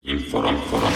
Inform, 0.00 0.56
inform. 0.56 0.88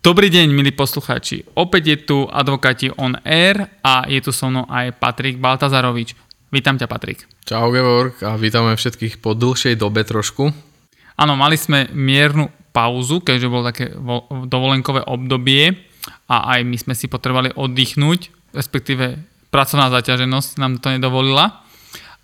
Dobrý 0.00 0.32
deň, 0.32 0.48
milí 0.48 0.72
poslucháči. 0.72 1.44
Opäť 1.52 1.82
je 1.92 1.96
tu 2.08 2.18
advokáti 2.32 2.88
on 2.96 3.20
air 3.20 3.68
a 3.84 4.08
je 4.08 4.24
tu 4.24 4.32
so 4.32 4.48
mnou 4.48 4.64
aj 4.64 4.96
Patrik 4.96 5.36
Baltazarovič. 5.36 6.16
Vítam 6.48 6.80
ťa, 6.80 6.88
Patrik. 6.88 7.28
Čau 7.44 7.68
Georg 7.68 8.16
a 8.24 8.40
vítame 8.40 8.72
všetkých 8.72 9.20
po 9.20 9.36
dlhšej 9.36 9.76
dobe 9.76 10.08
trošku. 10.08 10.56
Áno, 11.20 11.36
mali 11.36 11.60
sme 11.60 11.84
miernu 11.92 12.48
pauzu, 12.72 13.20
keďže 13.20 13.52
bolo 13.52 13.68
také 13.68 13.92
vo- 13.92 14.24
dovolenkové 14.48 15.04
obdobie 15.04 15.76
a 16.32 16.56
aj 16.56 16.64
my 16.64 16.80
sme 16.80 16.96
si 16.96 17.12
potrebovali 17.12 17.52
oddychnúť, 17.52 18.56
respektíve 18.56 19.29
pracovná 19.50 19.90
zaťaženosť 19.90 20.58
nám 20.58 20.78
to 20.78 20.94
nedovolila. 20.94 21.66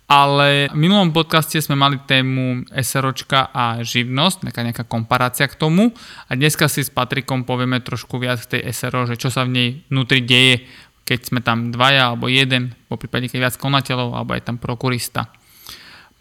Ale 0.07 0.71
v 0.71 0.77
minulom 0.79 1.11
podcaste 1.11 1.59
sme 1.59 1.75
mali 1.75 1.99
tému 1.99 2.63
SROčka 2.71 3.51
a 3.51 3.83
živnosť, 3.83 4.47
nejaká, 4.47 4.61
nejaká 4.63 4.83
komparácia 4.87 5.51
k 5.51 5.59
tomu. 5.59 5.91
A 6.31 6.39
dneska 6.39 6.71
si 6.71 6.79
s 6.79 6.87
Patrikom 6.87 7.43
povieme 7.43 7.83
trošku 7.83 8.15
viac 8.15 8.39
k 8.47 8.55
tej 8.55 8.71
SRO, 8.71 9.03
že 9.03 9.19
čo 9.19 9.27
sa 9.27 9.43
v 9.43 9.51
nej 9.51 9.69
vnútri 9.91 10.23
deje, 10.23 10.63
keď 11.03 11.19
sme 11.27 11.39
tam 11.43 11.75
dvaja 11.75 12.15
alebo 12.15 12.31
jeden, 12.31 12.71
po 12.87 12.95
prípade 12.95 13.27
keď 13.27 13.51
viac 13.51 13.55
konateľov, 13.59 14.15
alebo 14.15 14.31
aj 14.31 14.47
tam 14.47 14.55
prokurista. 14.55 15.27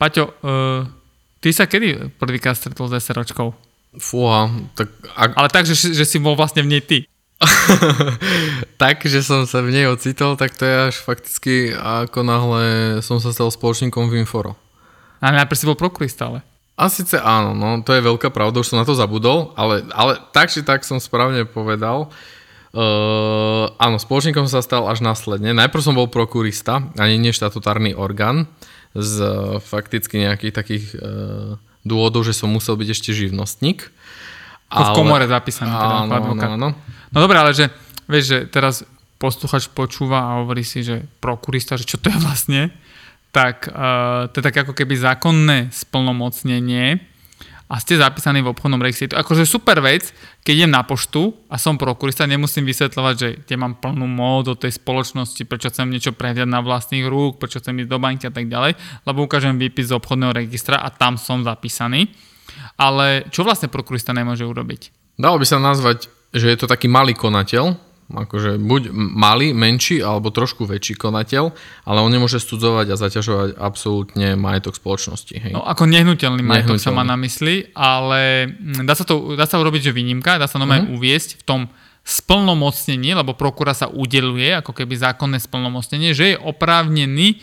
Paťo, 0.02 0.34
uh, 0.34 0.82
ty 1.38 1.54
sa 1.54 1.70
kedy 1.70 2.18
prvýkrát 2.18 2.58
stretol 2.58 2.90
s 2.90 2.98
SROčkou? 3.06 3.54
Fúha, 4.02 4.50
tak 4.74 4.90
ak, 5.14 5.30
Ale 5.38 5.48
tak, 5.54 5.64
že, 5.70 5.78
že 5.78 6.02
si 6.02 6.18
bol 6.18 6.34
vlastne 6.34 6.66
v 6.66 6.74
nej 6.74 6.82
ty. 6.82 7.06
tak, 8.82 9.04
že 9.04 9.20
som 9.20 9.44
sa 9.44 9.60
v 9.60 9.68
nej 9.68 9.86
ocitol, 9.92 10.40
tak 10.40 10.56
to 10.56 10.64
je 10.64 10.76
až 10.88 10.96
fakticky 11.04 11.76
ako 11.76 12.24
náhle 12.24 12.64
som 13.04 13.20
sa 13.20 13.28
stal 13.32 13.52
spoločníkom 13.52 14.08
v 14.08 14.24
Inforo. 14.24 14.56
A 15.20 15.32
najprv 15.32 15.58
si 15.58 15.68
bol 15.68 15.76
prokurista, 15.76 16.32
ale. 16.32 16.40
A 16.76 16.92
síce 16.92 17.16
áno, 17.16 17.56
no 17.56 17.80
to 17.80 17.96
je 17.96 18.04
veľká 18.04 18.28
pravda, 18.28 18.60
už 18.60 18.72
som 18.72 18.80
na 18.80 18.88
to 18.88 18.92
zabudol, 18.92 19.56
ale, 19.56 19.84
ale 19.96 20.20
tak 20.32 20.52
či 20.52 20.60
tak 20.60 20.84
som 20.84 21.00
správne 21.00 21.48
povedal. 21.48 22.12
Uh, 22.76 23.72
áno, 23.80 23.96
spoločníkom 23.96 24.44
sa 24.44 24.60
stal 24.60 24.84
až 24.84 25.00
následne. 25.00 25.56
Najprv 25.56 25.80
som 25.80 25.96
bol 25.96 26.12
prokurista, 26.12 26.92
ani 27.00 27.16
nie 27.16 27.32
štatutárny 27.32 27.96
orgán, 27.96 28.44
z 28.92 29.24
uh, 29.24 29.56
fakticky 29.60 30.20
nejakých 30.20 30.52
takých 30.52 30.84
uh, 31.00 31.56
dôvodov, 31.84 32.28
že 32.28 32.36
som 32.36 32.52
musel 32.52 32.76
byť 32.76 32.88
ešte 32.92 33.10
živnostník. 33.16 33.88
Ale... 34.68 34.92
V 34.92 34.98
komore 34.98 35.24
zapísaný 35.24 35.72
teda, 35.72 35.96
áno, 36.04 36.12
áno, 36.12 36.32
áno. 36.36 36.68
No 37.16 37.24
dobré, 37.24 37.40
ale 37.40 37.56
že, 37.56 37.72
vieš, 38.04 38.24
že 38.28 38.38
teraz 38.52 38.84
posluchač 39.16 39.72
počúva 39.72 40.20
a 40.20 40.44
hovorí 40.44 40.60
si, 40.60 40.84
že 40.84 41.00
prokurista, 41.16 41.80
že 41.80 41.88
čo 41.88 41.96
to 41.96 42.12
je 42.12 42.18
vlastne, 42.20 42.68
tak 43.32 43.72
uh, 43.72 44.28
to 44.28 44.40
je 44.40 44.44
také 44.44 44.68
ako 44.68 44.76
keby 44.76 45.00
zákonné 45.00 45.72
splnomocnenie 45.72 47.00
a 47.72 47.80
ste 47.80 47.96
zapísaní 47.96 48.44
v 48.44 48.52
obchodnom 48.52 48.78
registri. 48.84 49.08
Akože 49.16 49.48
super 49.48 49.80
vec, 49.80 50.12
keď 50.44 50.52
idem 50.60 50.72
na 50.76 50.84
poštu 50.84 51.32
a 51.48 51.56
som 51.56 51.80
prokurista, 51.80 52.28
nemusím 52.28 52.68
vysvetľovať, 52.68 53.14
že 53.16 53.28
kde 53.48 53.54
mám 53.56 53.80
plnú 53.80 54.04
mód 54.04 54.52
do 54.52 54.54
tej 54.54 54.76
spoločnosti, 54.76 55.40
prečo 55.48 55.72
chcem 55.72 55.88
niečo 55.88 56.12
prehľadať 56.12 56.46
na 56.46 56.60
vlastných 56.60 57.08
rúk, 57.08 57.40
prečo 57.40 57.64
chcem 57.64 57.80
ísť 57.80 57.90
do 57.90 57.96
banky 57.96 58.28
a 58.28 58.32
tak 58.32 58.46
ďalej, 58.46 58.76
lebo 59.08 59.24
ukážem 59.24 59.56
výpis 59.56 59.88
z 59.88 59.96
obchodného 59.96 60.36
registra 60.36 60.84
a 60.84 60.92
tam 60.92 61.16
som 61.16 61.40
zapísaný. 61.40 62.12
Ale 62.76 63.24
čo 63.32 63.40
vlastne 63.40 63.72
prokurista 63.72 64.12
nemôže 64.12 64.44
urobiť? 64.44 64.92
Dalo 65.16 65.40
by 65.40 65.46
sa 65.48 65.56
nazvať, 65.56 66.12
že 66.30 66.46
je 66.46 66.56
to 66.56 66.66
taký 66.66 66.86
malý 66.86 67.12
konateľ, 67.12 67.76
akože 68.06 68.54
buď 68.56 68.82
malý, 68.94 69.50
menší 69.50 69.98
alebo 69.98 70.30
trošku 70.30 70.62
väčší 70.62 70.94
konateľ, 70.94 71.50
ale 71.82 71.98
on 71.98 72.06
nemôže 72.06 72.38
studzovať 72.38 72.86
a 72.88 72.96
zaťažovať 72.96 73.58
absolútne 73.58 74.38
majetok 74.38 74.74
spoločnosti. 74.74 75.34
Hej. 75.34 75.50
No 75.50 75.62
ako 75.62 75.84
nehnuteľný 75.84 76.38
majetok 76.40 76.78
sa 76.78 76.94
má 76.94 77.02
Nehnuteľný. 77.02 77.10
na 77.10 77.16
mysli, 77.18 77.54
ale 77.72 78.20
mm, 78.46 78.86
dá 78.86 78.94
sa, 78.94 79.02
to, 79.02 79.34
dá 79.34 79.42
sa 79.42 79.58
urobiť, 79.58 79.90
že 79.90 79.92
výnimka, 79.92 80.38
dá 80.38 80.46
sa 80.46 80.56
normálne 80.56 80.86
Mhm. 80.86 80.94
uviesť 80.94 81.30
v 81.36 81.44
tom 81.44 81.60
splnomocnení, 82.06 83.14
lebo 83.14 83.34
prokura 83.34 83.70
sa 83.72 83.86
udeluje, 83.86 84.54
ako 84.54 84.70
keby 84.72 84.94
zákonné 84.94 85.38
splnomocnenie, 85.38 86.10
že 86.12 86.34
je 86.34 86.36
oprávnený 86.38 87.28
e, 87.28 87.36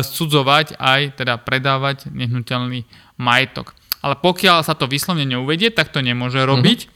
sudzovať 0.00 0.74
aj, 0.76 1.16
teda 1.16 1.38
predávať 1.38 2.10
nehnuteľný 2.10 2.82
majetok. 3.16 3.72
Ale 3.98 4.14
pokiaľ 4.16 4.62
sa 4.62 4.74
to 4.74 4.84
vyslovne 4.84 5.22
neuvedie, 5.22 5.70
tak 5.70 5.94
to 5.94 6.00
nemôže 6.00 6.38
robiť, 6.38 6.90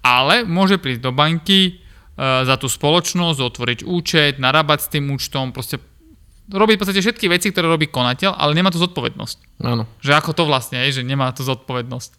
ale 0.00 0.42
môže 0.46 0.80
prísť 0.80 1.02
do 1.04 1.12
banky 1.12 1.60
e, 1.66 1.72
za 2.18 2.56
tú 2.56 2.66
spoločnosť, 2.66 3.38
otvoriť 3.40 3.80
účet, 3.84 4.38
narábať 4.40 4.78
s 4.86 4.90
tým 4.92 5.10
účtom, 5.12 5.52
proste 5.52 5.80
robiť 6.50 6.76
v 6.76 6.80
podstate 6.82 7.02
všetky 7.02 7.30
veci, 7.30 7.54
ktoré 7.54 7.70
robí 7.70 7.86
konateľ, 7.86 8.34
ale 8.34 8.58
nemá 8.58 8.74
tu 8.74 8.82
zodpovednosť. 8.82 9.62
Áno. 9.62 9.86
Že 10.02 10.12
ako 10.18 10.30
to 10.34 10.42
vlastne 10.50 10.82
je, 10.86 11.00
že 11.00 11.02
nemá 11.06 11.30
tu 11.30 11.46
zodpovednosť. 11.46 12.10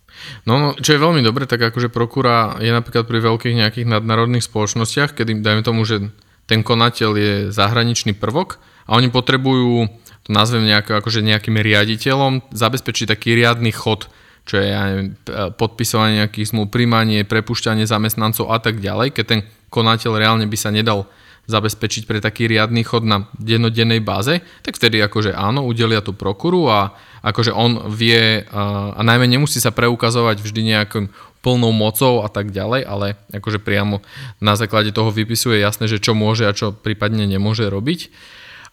No, 0.47 0.55
no, 0.55 0.67
čo 0.79 0.95
je 0.95 1.03
veľmi 1.03 1.19
dobre, 1.19 1.43
tak 1.43 1.59
akože 1.59 1.91
prokúra 1.91 2.55
je 2.63 2.71
napríklad 2.71 3.03
pri 3.03 3.19
veľkých 3.19 3.59
nejakých 3.59 3.87
nadnárodných 3.91 4.47
spoločnostiach, 4.47 5.19
kedy 5.19 5.43
dajme 5.43 5.63
tomu, 5.67 5.83
že 5.83 6.15
ten 6.47 6.63
konateľ 6.63 7.11
je 7.15 7.33
zahraničný 7.51 8.15
prvok 8.15 8.59
a 8.87 8.95
oni 8.95 9.11
potrebujú, 9.11 9.87
to 10.23 10.29
nazvem 10.31 10.63
nejako, 10.63 10.99
akože 11.03 11.23
nejakým 11.23 11.59
riaditeľom, 11.59 12.55
zabezpečiť 12.55 13.11
taký 13.11 13.35
riadny 13.35 13.71
chod, 13.75 14.07
čo 14.51 14.59
je 14.59 14.67
aj 14.67 14.89
neviem, 14.91 15.09
p- 15.15 15.31
podpisovanie 15.55 16.27
nejakých 16.27 16.51
zmluv, 16.51 16.67
príjmanie, 16.67 17.23
prepušťanie 17.23 17.87
zamestnancov 17.87 18.51
a 18.51 18.59
tak 18.59 18.83
ďalej, 18.83 19.15
keď 19.15 19.25
ten 19.25 19.41
konateľ 19.71 20.19
reálne 20.19 20.43
by 20.43 20.57
sa 20.59 20.75
nedal 20.75 21.07
zabezpečiť 21.47 22.03
pre 22.03 22.19
taký 22.19 22.51
riadny 22.51 22.83
chod 22.83 23.07
na 23.07 23.31
dennodennej 23.39 24.03
báze, 24.03 24.43
tak 24.61 24.75
vtedy 24.75 24.99
akože 24.99 25.31
áno, 25.31 25.63
udelia 25.63 26.03
tú 26.03 26.11
prokuru 26.11 26.67
a 26.67 26.91
akože 27.23 27.55
on 27.55 27.87
vie 27.87 28.43
a, 28.51 28.91
a 28.91 29.01
najmä 29.01 29.25
nemusí 29.25 29.63
sa 29.63 29.71
preukazovať 29.71 30.43
vždy 30.43 30.61
nejakým 30.75 31.05
plnou 31.41 31.73
mocou 31.73 32.21
a 32.21 32.29
tak 32.29 32.53
ďalej, 32.53 32.85
ale 32.85 33.17
akože 33.33 33.63
priamo 33.63 34.03
na 34.37 34.53
základe 34.53 34.93
toho 34.93 35.09
vypisuje 35.09 35.57
jasné, 35.63 35.89
že 35.89 35.97
čo 35.97 36.13
môže 36.13 36.45
a 36.45 36.53
čo 36.53 36.75
prípadne 36.75 37.23
nemôže 37.25 37.65
robiť. 37.65 38.13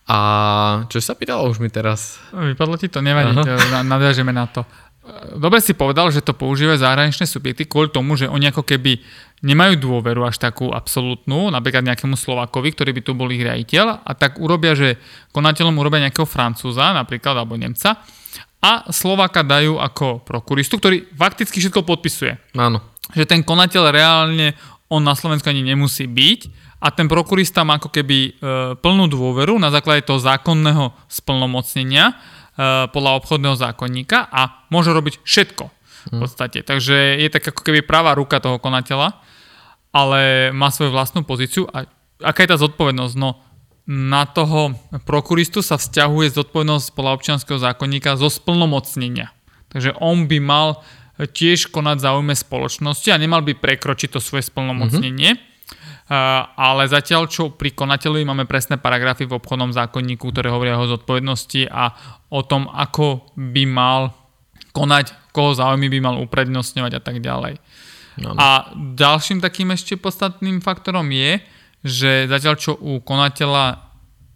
A 0.09 0.19
čo 0.88 1.05
sa 1.05 1.12
pýtalo 1.12 1.44
už 1.53 1.61
mi 1.61 1.69
teraz? 1.69 2.17
Vypadlo 2.33 2.81
ti 2.81 2.88
to, 2.88 3.05
nevadí, 3.05 3.37
nadviažeme 3.84 4.33
na 4.33 4.49
to. 4.49 4.65
Dobre 5.39 5.63
si 5.63 5.73
povedal, 5.73 6.13
že 6.13 6.25
to 6.25 6.37
používajú 6.37 6.81
zahraničné 6.81 7.25
subjekty 7.25 7.65
kvôli 7.65 7.89
tomu, 7.89 8.15
že 8.15 8.29
oni 8.29 8.53
ako 8.53 8.65
keby 8.65 9.01
nemajú 9.41 9.79
dôveru 9.79 10.27
až 10.27 10.43
takú 10.43 10.75
absolútnu, 10.75 11.49
napríklad 11.55 11.87
nejakému 11.87 12.19
Slovakovi, 12.19 12.75
ktorý 12.75 12.91
by 12.97 13.03
tu 13.07 13.13
bol 13.15 13.31
ich 13.31 13.43
riaditeľ 13.43 14.03
a 14.03 14.13
tak 14.19 14.43
urobia, 14.43 14.75
že 14.75 14.99
konateľom 15.31 15.79
urobia 15.79 16.09
nejakého 16.09 16.27
Francúza 16.27 16.91
napríklad 16.91 17.39
alebo 17.39 17.55
Nemca 17.55 18.03
a 18.59 18.91
Slováka 18.91 19.47
dajú 19.47 19.79
ako 19.79 20.27
prokuristu, 20.27 20.83
ktorý 20.83 21.07
fakticky 21.15 21.63
všetko 21.63 21.87
podpisuje. 21.87 22.35
Áno. 22.59 22.83
že 23.15 23.25
ten 23.25 23.41
konateľ 23.47 23.95
reálne 23.95 24.59
on 24.91 25.05
na 25.05 25.15
Slovensku 25.15 25.49
ani 25.49 25.63
nemusí 25.63 26.09
byť 26.09 26.41
a 26.83 26.91
ten 26.91 27.07
prokurista 27.07 27.67
má 27.67 27.77
ako 27.77 27.91
keby 27.91 28.19
e, 28.19 28.31
plnú 28.79 29.07
dôveru 29.11 29.59
na 29.59 29.69
základe 29.69 30.07
toho 30.07 30.23
zákonného 30.23 30.95
splnomocnenia 31.11 32.17
podľa 32.91 33.13
obchodného 33.23 33.55
zákonníka 33.55 34.27
a 34.27 34.67
môže 34.75 34.91
robiť 34.91 35.23
všetko 35.23 35.65
v 36.11 36.19
podstate. 36.19 36.67
Takže 36.67 37.23
je 37.23 37.29
tak 37.31 37.55
ako 37.55 37.63
keby 37.63 37.87
pravá 37.87 38.19
ruka 38.19 38.43
toho 38.43 38.59
konateľa, 38.59 39.15
ale 39.95 40.51
má 40.51 40.75
svoju 40.75 40.91
vlastnú 40.91 41.23
pozíciu 41.23 41.71
a 41.71 41.87
aká 42.19 42.43
je 42.45 42.51
tá 42.51 42.59
zodpovednosť? 42.59 43.15
No 43.15 43.39
na 43.89 44.29
toho 44.29 44.77
prokuristu 45.09 45.65
sa 45.65 45.81
vzťahuje 45.81 46.37
zodpovednosť 46.37 46.93
podľa 46.93 47.13
občianského 47.17 47.57
zákonníka 47.57 48.21
zo 48.21 48.29
splnomocnenia. 48.29 49.33
Takže 49.73 49.97
on 49.97 50.29
by 50.29 50.39
mal 50.45 50.69
tiež 51.19 51.73
konať 51.73 52.05
záujme 52.05 52.37
spoločnosti 52.37 53.09
a 53.11 53.17
nemal 53.17 53.41
by 53.41 53.57
prekročiť 53.57 54.13
to 54.13 54.21
svoje 54.21 54.45
splnomocnenie. 54.47 55.35
Mm-hmm. 55.35 55.58
Ale 56.09 56.89
zatiaľ, 56.89 57.29
čo 57.29 57.53
pri 57.53 57.77
konateľovi 57.77 58.25
máme 58.25 58.45
presné 58.49 58.81
paragrafy 58.81 59.29
v 59.29 59.37
obchodnom 59.37 59.77
zákonníku, 59.77 60.32
ktoré 60.32 60.49
hovoria 60.49 60.81
o 60.81 60.88
zodpovednosti 60.88 61.69
a 61.69 61.93
o 62.32 62.41
tom, 62.41 62.65
ako 62.73 63.29
by 63.37 63.65
mal 63.69 64.17
konať, 64.73 65.12
koho 65.37 65.53
záujmy 65.53 65.93
by 65.93 65.99
mal 66.00 66.17
uprednostňovať 66.25 66.93
a 66.97 67.00
tak 67.05 67.21
ďalej. 67.21 67.61
Áno. 68.25 68.35
A 68.41 68.73
ďalším 68.97 69.38
takým 69.38 69.71
ešte 69.71 70.00
podstatným 70.00 70.65
faktorom 70.65 71.06
je, 71.12 71.38
že 71.85 72.27
zatiaľ 72.27 72.55
čo 72.59 72.75
u 72.75 72.99
konateľa 72.99 73.87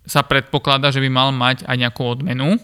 sa 0.07 0.23
predpokladá, 0.23 0.91
že 0.91 1.03
by 1.03 1.11
mal 1.11 1.31
mať 1.35 1.67
aj 1.67 1.77
nejakú 1.79 2.03
odmenu, 2.03 2.59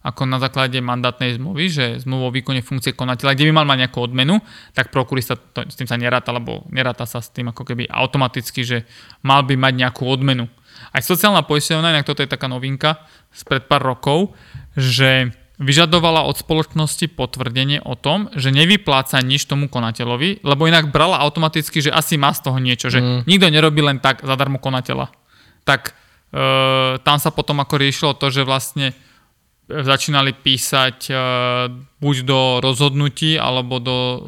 ako 0.00 0.24
na 0.24 0.40
základe 0.40 0.80
mandátnej 0.80 1.36
zmluvy, 1.36 1.64
že 1.68 1.84
zmluvu 2.00 2.24
o 2.28 2.34
výkone 2.34 2.64
funkcie 2.64 2.96
konateľa, 2.96 3.36
kde 3.36 3.52
by 3.52 3.52
mal 3.52 3.66
mať 3.68 3.78
nejakú 3.84 4.00
odmenu, 4.00 4.40
tak 4.72 4.88
prokurista 4.88 5.36
to, 5.36 5.68
s 5.68 5.76
tým 5.76 5.84
sa 5.84 6.00
neráta, 6.00 6.32
lebo 6.32 6.64
neráta 6.72 7.04
sa 7.04 7.20
s 7.20 7.28
tým 7.28 7.52
ako 7.52 7.68
keby 7.68 7.84
automaticky, 7.92 8.64
že 8.64 8.88
mal 9.20 9.44
by 9.44 9.60
mať 9.60 9.76
nejakú 9.76 10.08
odmenu. 10.08 10.48
Aj 10.96 11.04
sociálna 11.04 11.44
poisťovňa, 11.44 12.00
inak 12.00 12.08
toto 12.08 12.24
je 12.24 12.32
taká 12.32 12.48
novinka 12.48 13.04
spred 13.28 13.68
pár 13.68 13.84
rokov, 13.84 14.32
že 14.72 15.36
vyžadovala 15.60 16.24
od 16.24 16.40
spoločnosti 16.40 17.04
potvrdenie 17.12 17.84
o 17.84 17.92
tom, 17.92 18.32
že 18.32 18.48
nevypláca 18.48 19.20
nič 19.20 19.44
tomu 19.44 19.68
konateľovi, 19.68 20.40
lebo 20.40 20.64
inak 20.64 20.88
brala 20.88 21.20
automaticky, 21.20 21.84
že 21.84 21.92
asi 21.92 22.16
má 22.16 22.32
z 22.32 22.48
toho 22.48 22.56
niečo, 22.56 22.88
že 22.88 23.04
mm. 23.04 23.28
nikto 23.28 23.52
nerobí 23.52 23.84
len 23.84 24.00
tak 24.00 24.24
zadarmo 24.24 24.56
konateľa. 24.56 25.12
Tak 25.68 25.92
tam 27.04 27.18
sa 27.20 27.28
potom 27.34 27.60
ako 27.60 27.74
riešilo 27.76 28.16
to, 28.16 28.30
že 28.32 28.46
vlastne 28.46 28.96
začínali 29.70 30.34
písať 30.34 30.96
uh, 31.08 31.16
buď 32.02 32.16
do 32.26 32.40
rozhodnutí 32.58 33.38
alebo 33.38 33.78
do 33.78 33.96
uh, 33.96 34.18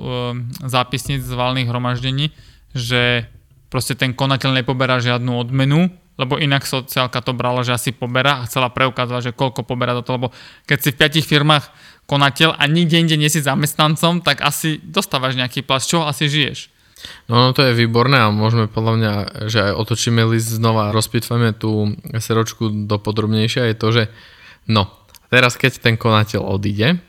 zápisníc 0.65 1.27
z 1.27 1.35
valných 1.35 1.69
hromaždení, 1.69 2.31
že 2.73 3.27
proste 3.73 3.99
ten 3.99 4.15
konateľ 4.15 4.62
nepoberá 4.62 5.03
žiadnu 5.03 5.33
odmenu, 5.35 5.91
lebo 6.21 6.37
inak 6.37 6.69
sociálka 6.69 7.25
to 7.25 7.33
brala, 7.33 7.65
že 7.65 7.73
asi 7.73 7.91
poberá 7.91 8.44
a 8.44 8.47
chcela 8.47 8.69
preukázať, 8.69 9.33
že 9.33 9.37
koľko 9.37 9.65
poberá 9.65 9.97
za 9.97 10.05
to, 10.05 10.21
lebo 10.21 10.29
keď 10.69 10.79
si 10.79 10.89
v 10.93 10.99
piatich 11.00 11.27
firmách 11.27 11.73
konateľ 12.05 12.61
a 12.61 12.62
nikde 12.69 13.00
inde 13.00 13.17
nie 13.17 13.33
si 13.33 13.41
zamestnancom, 13.41 14.21
tak 14.21 14.44
asi 14.44 14.77
dostávaš 14.85 15.35
nejaký 15.41 15.65
plat, 15.65 15.81
z 15.81 15.97
čoho 15.97 16.05
asi 16.05 16.29
žiješ. 16.29 16.69
No, 17.27 17.49
no 17.49 17.49
to 17.50 17.67
je 17.67 17.75
výborné 17.75 18.21
a 18.21 18.31
môžeme 18.31 18.71
podľa 18.71 18.93
mňa, 18.94 19.12
že 19.50 19.59
aj 19.71 19.73
otočíme 19.75 20.23
list 20.29 20.53
znova, 20.53 20.94
rozpitvame 20.94 21.56
tú 21.56 21.97
seročku 22.21 22.87
do 22.87 22.97
podrobnejšia, 23.00 23.73
je 23.73 23.77
to, 23.77 23.89
že 23.91 24.03
no, 24.71 24.87
Teraz, 25.32 25.56
keď 25.56 25.81
ten 25.81 25.96
konateľ 25.96 26.44
odíde, 26.44 27.00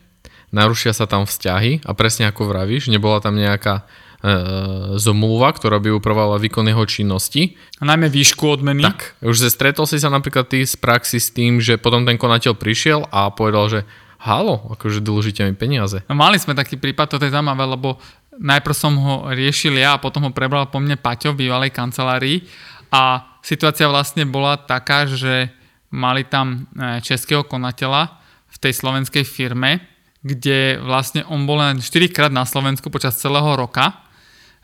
narušia 0.55 0.95
sa 0.95 1.03
tam 1.03 1.27
vzťahy 1.27 1.83
a 1.83 1.91
presne 1.91 2.31
ako 2.31 2.47
vravíš, 2.47 2.87
nebola 2.87 3.19
tam 3.19 3.35
nejaká 3.35 3.83
e, 3.83 4.95
zmluva, 4.95 5.51
ktorá 5.51 5.83
by 5.83 5.91
upravovala 5.99 6.39
výkon 6.39 6.63
jeho 6.63 6.87
činnosti. 6.87 7.59
A 7.81 7.83
najmä 7.83 8.07
výšku 8.07 8.47
odmeny. 8.47 8.79
Tak, 8.79 9.19
už 9.27 9.51
stretol 9.51 9.83
si 9.83 9.99
sa 9.99 10.07
napríklad 10.07 10.47
ty 10.47 10.63
z 10.63 10.79
praxi 10.79 11.19
s 11.19 11.35
tým, 11.35 11.59
že 11.59 11.75
potom 11.75 12.07
ten 12.07 12.15
konateľ 12.15 12.55
prišiel 12.55 13.11
a 13.11 13.27
povedal, 13.27 13.67
že 13.67 13.79
halo, 14.23 14.71
akože 14.71 15.03
dlžíte 15.03 15.43
mi 15.43 15.51
peniaze. 15.59 15.99
No, 16.07 16.15
mali 16.15 16.39
sme 16.39 16.55
taký 16.55 16.79
prípad, 16.79 17.19
to 17.19 17.27
je 17.27 17.35
zaujímavé, 17.35 17.67
lebo 17.67 17.99
najprv 18.39 18.75
som 18.77 18.95
ho 18.95 19.27
riešil 19.35 19.75
ja 19.75 19.99
a 19.99 20.01
potom 20.01 20.23
ho 20.23 20.31
prebral 20.31 20.71
po 20.71 20.79
mne 20.79 20.95
Paťo 20.95 21.35
v 21.35 21.43
bývalej 21.43 21.75
kancelárii 21.75 22.47
a 22.87 23.35
situácia 23.43 23.91
vlastne 23.91 24.23
bola 24.23 24.55
taká, 24.55 25.03
že 25.11 25.51
mali 25.93 26.25
tam 26.25 26.65
e, 26.73 26.99
českého 27.05 27.45
konateľa 27.45 28.17
v 28.49 28.57
tej 28.57 28.73
slovenskej 28.73 29.21
firme, 29.21 29.85
kde 30.25 30.81
vlastne 30.81 31.21
on 31.29 31.45
bol 31.45 31.61
len 31.61 31.77
4 31.77 32.09
krát 32.09 32.33
na 32.33 32.49
Slovensku 32.49 32.89
počas 32.89 33.21
celého 33.21 33.53
roka, 33.53 34.01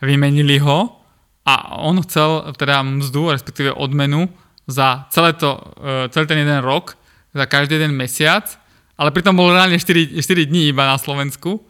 vymenili 0.02 0.58
ho 0.58 1.06
a 1.46 1.78
on 1.86 2.02
chcel 2.02 2.50
teda 2.58 2.81
mzdu, 2.81 3.30
respektíve 3.36 3.78
odmenu 3.78 4.26
za 4.66 5.06
celé 5.14 5.38
to, 5.38 5.62
e, 5.78 6.10
celý 6.10 6.26
ten 6.26 6.42
jeden 6.42 6.66
rok, 6.66 6.98
za 7.30 7.46
každý 7.46 7.78
jeden 7.78 7.94
mesiac, 7.94 8.50
ale 8.98 9.14
pritom 9.14 9.38
bol 9.38 9.54
reálne 9.54 9.78
4, 9.78 10.18
4 10.18 10.50
dní 10.50 10.74
iba 10.74 10.90
na 10.90 10.98
Slovensku 10.98 11.62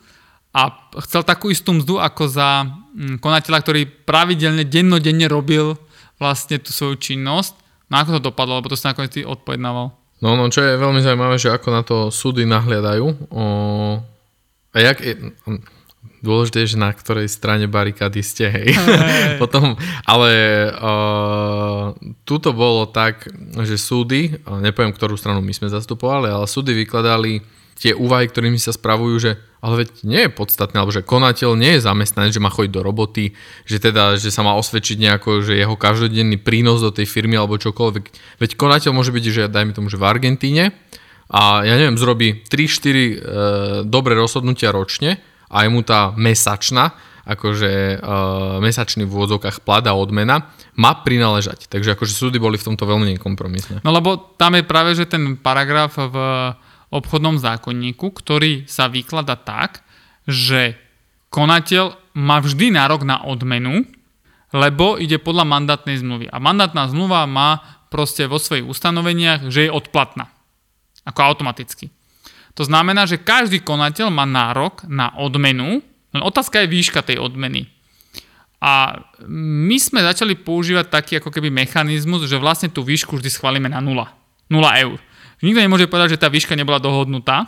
a 0.56 0.90
chcel 1.04 1.28
takú 1.28 1.52
istú 1.52 1.76
mzdu 1.76 2.00
ako 2.00 2.32
za 2.32 2.64
konateľa, 3.22 3.60
ktorý 3.60 3.82
pravidelne, 4.08 4.64
dennodenne 4.66 5.28
robil 5.28 5.76
vlastne 6.18 6.58
tú 6.58 6.72
svoju 6.72 6.96
činnosť 6.96 7.59
No 7.90 7.96
ako 7.98 8.18
to 8.18 8.28
dopadlo, 8.30 8.62
lebo 8.62 8.70
to 8.70 8.78
sa 8.78 8.94
nakoniec 8.94 9.18
ty 9.18 9.22
odpovednával. 9.26 9.92
No, 10.20 10.36
no, 10.36 10.52
čo 10.52 10.62
je 10.62 10.78
veľmi 10.78 11.02
zaujímavé, 11.02 11.36
že 11.40 11.50
ako 11.50 11.68
na 11.72 11.82
to 11.82 11.98
súdy 12.12 12.44
nahliadajú. 12.44 13.06
O... 13.32 13.44
A 14.72 14.78
jak 14.78 15.00
je... 15.02 15.16
Dôležité 16.20 16.68
je, 16.68 16.76
že 16.76 16.84
na 16.84 16.92
ktorej 16.92 17.32
strane 17.32 17.72
barikády 17.72 18.20
ste, 18.20 18.52
hej. 18.52 18.76
hej. 18.76 19.40
Potom, 19.42 19.80
ale 20.04 20.32
uh, 20.68 21.96
tuto 22.28 22.52
bolo 22.52 22.92
tak, 22.92 23.24
že 23.64 23.80
súdy, 23.80 24.36
nepoviem, 24.60 24.92
ktorú 24.92 25.16
stranu 25.16 25.40
my 25.40 25.56
sme 25.56 25.72
zastupovali, 25.72 26.28
ale 26.28 26.44
súdy 26.44 26.76
vykladali 26.76 27.40
tie 27.80 27.96
úvahy, 27.96 28.28
ktorými 28.28 28.60
sa 28.60 28.76
spravujú, 28.76 29.16
že 29.18 29.32
ale 29.60 29.84
veď 29.84 29.90
nie 30.08 30.22
je 30.28 30.32
podstatné, 30.32 30.80
alebo 30.80 30.96
že 30.96 31.04
konateľ 31.04 31.60
nie 31.60 31.76
je 31.76 31.84
zamestnanec, 31.84 32.32
že 32.32 32.44
má 32.44 32.48
chodiť 32.48 32.72
do 32.72 32.82
roboty, 32.84 33.36
že 33.68 33.84
teda, 33.84 34.16
že 34.16 34.32
sa 34.32 34.44
má 34.44 34.56
osvedčiť 34.56 34.96
nejako, 35.00 35.44
že 35.44 35.60
jeho 35.60 35.76
každodenný 35.76 36.40
prínos 36.40 36.80
do 36.80 36.96
tej 36.96 37.04
firmy 37.04 37.36
alebo 37.36 37.60
čokoľvek. 37.60 38.06
Veď 38.40 38.50
konateľ 38.56 38.92
môže 38.96 39.12
byť, 39.12 39.24
že 39.28 39.52
dajme 39.52 39.76
tomu, 39.76 39.92
že 39.92 40.00
v 40.00 40.08
Argentíne 40.08 40.72
a 41.28 41.68
ja 41.68 41.76
neviem, 41.76 42.00
zrobí 42.00 42.48
3-4 42.48 42.56
e, 42.56 43.14
dobré 43.84 44.16
rozhodnutia 44.16 44.72
ročne 44.72 45.20
a 45.52 45.68
je 45.68 45.70
mu 45.70 45.84
tá 45.84 46.16
mesačná, 46.16 46.96
akože 47.28 48.00
e, 48.00 48.16
mesačný 48.64 49.04
v 49.04 49.12
úvodzovkách 49.12 49.62
plat 49.68 49.84
odmena 49.92 50.56
má 50.80 51.04
prináležať. 51.04 51.68
Takže 51.68 52.00
akože 52.00 52.16
súdy 52.16 52.40
boli 52.40 52.56
v 52.56 52.74
tomto 52.74 52.88
veľmi 52.88 53.20
nekompromisné. 53.20 53.84
No 53.84 53.92
lebo 53.92 54.16
tam 54.40 54.56
je 54.56 54.64
práve, 54.64 54.96
že 54.96 55.04
ten 55.04 55.36
paragraf 55.36 56.00
v 56.00 56.16
obchodnom 56.90 57.38
zákonníku, 57.38 58.10
ktorý 58.14 58.66
sa 58.66 58.90
vyklada 58.90 59.38
tak, 59.38 59.86
že 60.26 60.78
konateľ 61.30 61.98
má 62.18 62.42
vždy 62.42 62.74
nárok 62.74 63.06
na 63.06 63.22
odmenu, 63.26 63.86
lebo 64.50 64.98
ide 64.98 65.22
podľa 65.22 65.46
mandátnej 65.46 66.02
zmluvy. 66.02 66.26
A 66.34 66.42
mandátna 66.42 66.90
zmluva 66.90 67.30
má 67.30 67.62
proste 67.94 68.26
vo 68.26 68.42
svojich 68.42 68.66
ustanoveniach, 68.66 69.50
že 69.50 69.70
je 69.70 69.72
odplatná. 69.74 70.30
Ako 71.06 71.22
automaticky. 71.22 71.94
To 72.58 72.66
znamená, 72.66 73.06
že 73.06 73.22
každý 73.22 73.62
konateľ 73.62 74.10
má 74.10 74.26
nárok 74.26 74.84
na 74.90 75.14
odmenu, 75.16 75.86
len 76.10 76.22
otázka 76.26 76.66
je 76.66 76.74
výška 76.74 77.06
tej 77.06 77.22
odmeny. 77.22 77.70
A 78.60 79.06
my 79.30 79.78
sme 79.80 80.04
začali 80.04 80.36
používať 80.36 80.92
taký 80.92 81.14
ako 81.22 81.32
keby 81.32 81.48
mechanizmus, 81.48 82.28
že 82.28 82.42
vlastne 82.42 82.68
tú 82.68 82.84
výšku 82.84 83.16
vždy 83.16 83.30
schválime 83.32 83.72
na 83.72 83.80
0. 83.80 83.96
0 83.96 84.84
eur. 84.84 85.00
Nikto 85.40 85.60
nemôže 85.64 85.88
povedať, 85.88 86.16
že 86.18 86.22
tá 86.22 86.28
výška 86.28 86.56
nebola 86.56 86.84
dohodnutá, 86.84 87.48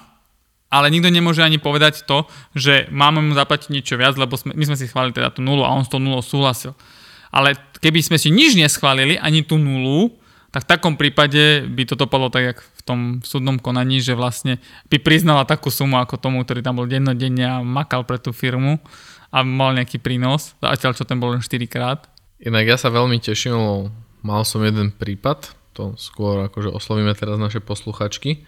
ale 0.71 0.87
nikto 0.87 1.11
nemôže 1.11 1.43
ani 1.43 1.59
povedať 1.59 2.07
to, 2.07 2.23
že 2.55 2.87
máme 2.87 3.19
mu 3.19 3.35
zaplatiť 3.35 3.75
niečo 3.75 3.99
viac, 3.99 4.15
lebo 4.15 4.39
sme, 4.39 4.55
my 4.55 4.63
sme 4.71 4.79
si 4.79 4.87
schválili 4.87 5.11
teda 5.11 5.35
tú 5.35 5.43
nulu 5.43 5.67
a 5.67 5.75
on 5.75 5.83
s 5.83 5.91
tou 5.91 5.99
nulou 5.99 6.23
súhlasil. 6.23 6.71
Ale 7.27 7.59
keby 7.83 7.99
sme 7.99 8.15
si 8.15 8.31
nič 8.31 8.55
neschválili, 8.55 9.19
ani 9.19 9.43
tú 9.43 9.59
nulu, 9.59 10.15
tak 10.51 10.67
v 10.67 10.71
takom 10.71 10.93
prípade 10.99 11.63
by 11.67 11.83
toto 11.87 12.07
padlo 12.07 12.27
tak, 12.27 12.55
jak 12.55 12.59
v 12.59 12.81
tom 12.83 12.99
súdnom 13.23 13.55
konaní, 13.59 14.03
že 14.03 14.15
vlastne 14.15 14.59
by 14.91 14.99
priznala 14.99 15.47
takú 15.47 15.71
sumu 15.71 15.99
ako 15.99 16.19
tomu, 16.19 16.43
ktorý 16.43 16.59
tam 16.59 16.79
bol 16.79 16.87
dennodenne 16.87 17.43
a 17.47 17.63
makal 17.63 18.03
pre 18.03 18.19
tú 18.19 18.35
firmu 18.35 18.79
a 19.31 19.47
mal 19.47 19.71
nejaký 19.71 20.03
prínos, 20.03 20.55
zatiaľ 20.59 20.91
čo 20.95 21.07
ten 21.07 21.19
bol 21.23 21.31
len 21.31 21.39
4 21.39 21.55
krát. 21.71 22.03
Inak 22.43 22.67
ja 22.67 22.77
sa 22.79 22.91
veľmi 22.91 23.15
teším, 23.23 23.91
mal 24.23 24.43
som 24.43 24.59
jeden 24.59 24.91
prípad, 24.91 25.55
to 25.71 25.95
skôr 25.95 26.47
akože 26.51 26.71
oslovíme 26.71 27.15
teraz 27.15 27.39
naše 27.39 27.63
posluchačky. 27.63 28.43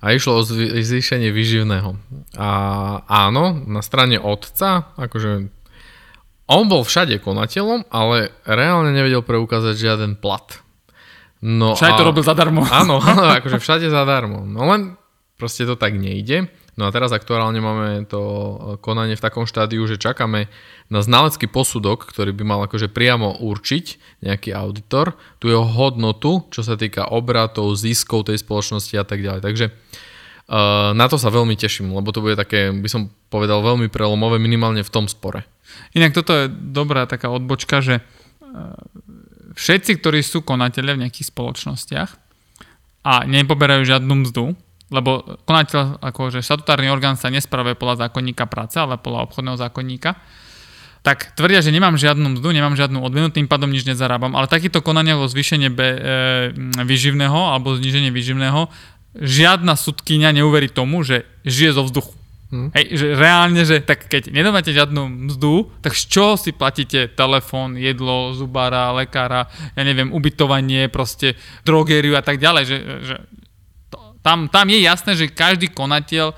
A 0.00 0.16
išlo 0.16 0.40
o 0.40 0.46
zvýšenie 0.46 1.28
vyživného. 1.28 1.92
A 2.40 2.50
áno, 3.04 3.52
na 3.68 3.84
strane 3.84 4.16
otca, 4.16 4.96
akože 4.96 5.52
on 6.50 6.64
bol 6.66 6.82
všade 6.82 7.20
konateľom, 7.20 7.86
ale 7.92 8.32
reálne 8.48 8.96
nevedel 8.96 9.20
preukázať 9.20 9.76
žiaden 9.76 10.16
plat. 10.16 10.64
No 11.44 11.76
všade 11.76 11.94
a, 11.94 11.98
to 12.00 12.08
robil 12.08 12.24
zadarmo. 12.24 12.64
Áno, 12.64 12.96
áno, 12.96 13.28
akože 13.38 13.60
všade 13.60 13.86
zadarmo. 13.92 14.48
No 14.48 14.66
len 14.72 14.96
proste 15.36 15.68
to 15.68 15.76
tak 15.76 15.96
nejde. 15.96 16.48
No 16.78 16.86
a 16.86 16.94
teraz 16.94 17.10
aktuálne 17.10 17.58
máme 17.58 18.06
to 18.06 18.20
konanie 18.84 19.18
v 19.18 19.24
takom 19.24 19.46
štádiu, 19.46 19.86
že 19.90 19.98
čakáme 19.98 20.46
na 20.90 21.00
znalecký 21.02 21.50
posudok, 21.50 22.06
ktorý 22.06 22.30
by 22.34 22.44
mal 22.46 22.60
akože 22.66 22.90
priamo 22.90 23.42
určiť 23.42 24.18
nejaký 24.22 24.54
auditor, 24.54 25.18
tú 25.42 25.50
jeho 25.50 25.66
hodnotu, 25.66 26.46
čo 26.54 26.62
sa 26.62 26.78
týka 26.78 27.10
obratov, 27.10 27.74
ziskov 27.74 28.30
tej 28.30 28.40
spoločnosti 28.40 28.94
a 28.96 29.04
tak 29.04 29.20
ďalej. 29.20 29.42
Takže 29.42 29.66
uh, 29.70 30.92
na 30.94 31.06
to 31.10 31.18
sa 31.18 31.30
veľmi 31.30 31.58
teším, 31.58 31.92
lebo 31.94 32.10
to 32.14 32.22
bude 32.22 32.38
také, 32.38 32.70
by 32.74 32.88
som 32.88 33.10
povedal, 33.28 33.62
veľmi 33.62 33.90
prelomové 33.90 34.38
minimálne 34.38 34.82
v 34.82 34.92
tom 34.92 35.06
spore. 35.10 35.46
Inak 35.94 36.14
toto 36.14 36.34
je 36.34 36.50
dobrá 36.50 37.06
taká 37.06 37.30
odbočka, 37.30 37.78
že 37.78 38.02
všetci, 39.54 40.02
ktorí 40.02 40.26
sú 40.26 40.42
konatelia 40.42 40.98
v 40.98 41.06
nejakých 41.06 41.30
spoločnostiach 41.30 42.10
a 43.06 43.22
nepoberajú 43.22 43.86
žiadnu 43.86 44.26
mzdu, 44.26 44.58
lebo 44.90 45.38
konateľ, 45.46 46.02
akože 46.02 46.42
statutárny 46.42 46.90
orgán 46.90 47.14
sa 47.14 47.30
nespravuje 47.30 47.78
podľa 47.78 48.06
zákonníka 48.06 48.50
práce, 48.50 48.76
ale 48.76 48.98
podľa 48.98 49.30
obchodného 49.30 49.56
zákonníka, 49.58 50.18
tak 51.00 51.32
tvrdia, 51.32 51.64
že 51.64 51.72
nemám 51.72 51.96
žiadnu 51.96 52.36
mzdu, 52.36 52.52
nemám 52.52 52.76
žiadnu 52.76 53.00
odmenu, 53.00 53.32
tým 53.32 53.48
pádom 53.48 53.72
nič 53.72 53.88
nezarábam. 53.88 54.36
Ale 54.36 54.52
takýto 54.52 54.84
konania 54.84 55.16
o 55.16 55.24
zvýšenie 55.24 55.72
be, 55.72 55.88
e, 55.96 56.84
vyživného 56.84 57.56
alebo 57.56 57.72
zníženie 57.72 58.12
vyživného, 58.12 58.68
žiadna 59.16 59.80
sudkynia 59.80 60.30
neuverí 60.36 60.68
tomu, 60.68 61.00
že 61.00 61.24
žije 61.48 61.80
zo 61.80 61.82
vzduchu. 61.88 62.20
Hmm. 62.50 62.74
Hej, 62.74 62.98
že 62.98 63.06
reálne, 63.14 63.62
že 63.62 63.78
tak 63.78 64.10
keď 64.10 64.34
nedáte 64.34 64.74
žiadnu 64.74 65.30
mzdu, 65.30 65.70
tak 65.86 65.94
z 65.94 66.02
čoho 66.10 66.34
si 66.34 66.50
platíte 66.50 67.06
telefón, 67.14 67.78
jedlo, 67.78 68.34
zubára, 68.34 68.90
lekára, 68.90 69.46
ja 69.78 69.82
neviem, 69.86 70.10
ubytovanie, 70.10 70.90
proste 70.90 71.38
drogériu 71.62 72.18
a 72.18 72.26
tak 72.26 72.42
ďalej, 72.42 72.64
že, 72.66 72.78
že 73.06 73.14
tam, 74.20 74.48
tam 74.52 74.66
je 74.68 74.80
jasné, 74.84 75.16
že 75.16 75.32
každý 75.32 75.72
konateľ 75.72 76.32
e, 76.32 76.36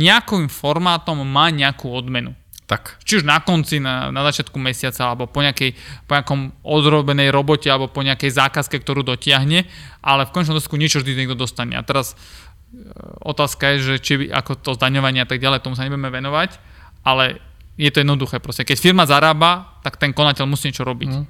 nejakým 0.00 0.52
formátom 0.52 1.24
má 1.24 1.48
nejakú 1.48 1.88
odmenu. 1.88 2.36
Tak. 2.66 2.98
Či 3.06 3.22
už 3.22 3.24
na 3.24 3.38
konci, 3.38 3.78
na, 3.78 4.10
na 4.10 4.26
začiatku 4.26 4.58
mesiaca, 4.58 5.14
alebo 5.14 5.30
po, 5.30 5.38
nejakej, 5.38 5.78
po 6.10 6.18
nejakom 6.18 6.50
odrobenej 6.66 7.30
robote, 7.30 7.70
alebo 7.70 7.86
po 7.86 8.02
nejakej 8.02 8.34
zákazke, 8.34 8.82
ktorú 8.82 9.06
dotiahne, 9.06 9.70
ale 10.02 10.26
v 10.26 10.34
končnom 10.34 10.58
dosku 10.58 10.74
niečo 10.74 10.98
vždy 10.98 11.14
niekto 11.14 11.38
dostane. 11.38 11.78
A 11.78 11.86
teraz 11.86 12.12
e, 12.12 12.90
otázka 13.22 13.78
je, 13.78 13.94
že 13.94 13.94
či 14.02 14.12
ako 14.28 14.58
to 14.58 14.70
zdaňovanie 14.74 15.22
a 15.22 15.28
tak 15.30 15.38
ďalej, 15.38 15.62
tomu 15.62 15.78
sa 15.78 15.86
nebudeme 15.86 16.10
venovať, 16.10 16.58
ale 17.06 17.38
je 17.78 17.88
to 17.92 18.02
jednoduché 18.02 18.42
proste. 18.42 18.66
Keď 18.66 18.76
firma 18.82 19.06
zarába, 19.06 19.78
tak 19.86 20.00
ten 20.00 20.10
konateľ 20.10 20.48
musí 20.50 20.68
niečo 20.68 20.82
robiť. 20.82 21.10
Mm. 21.12 21.24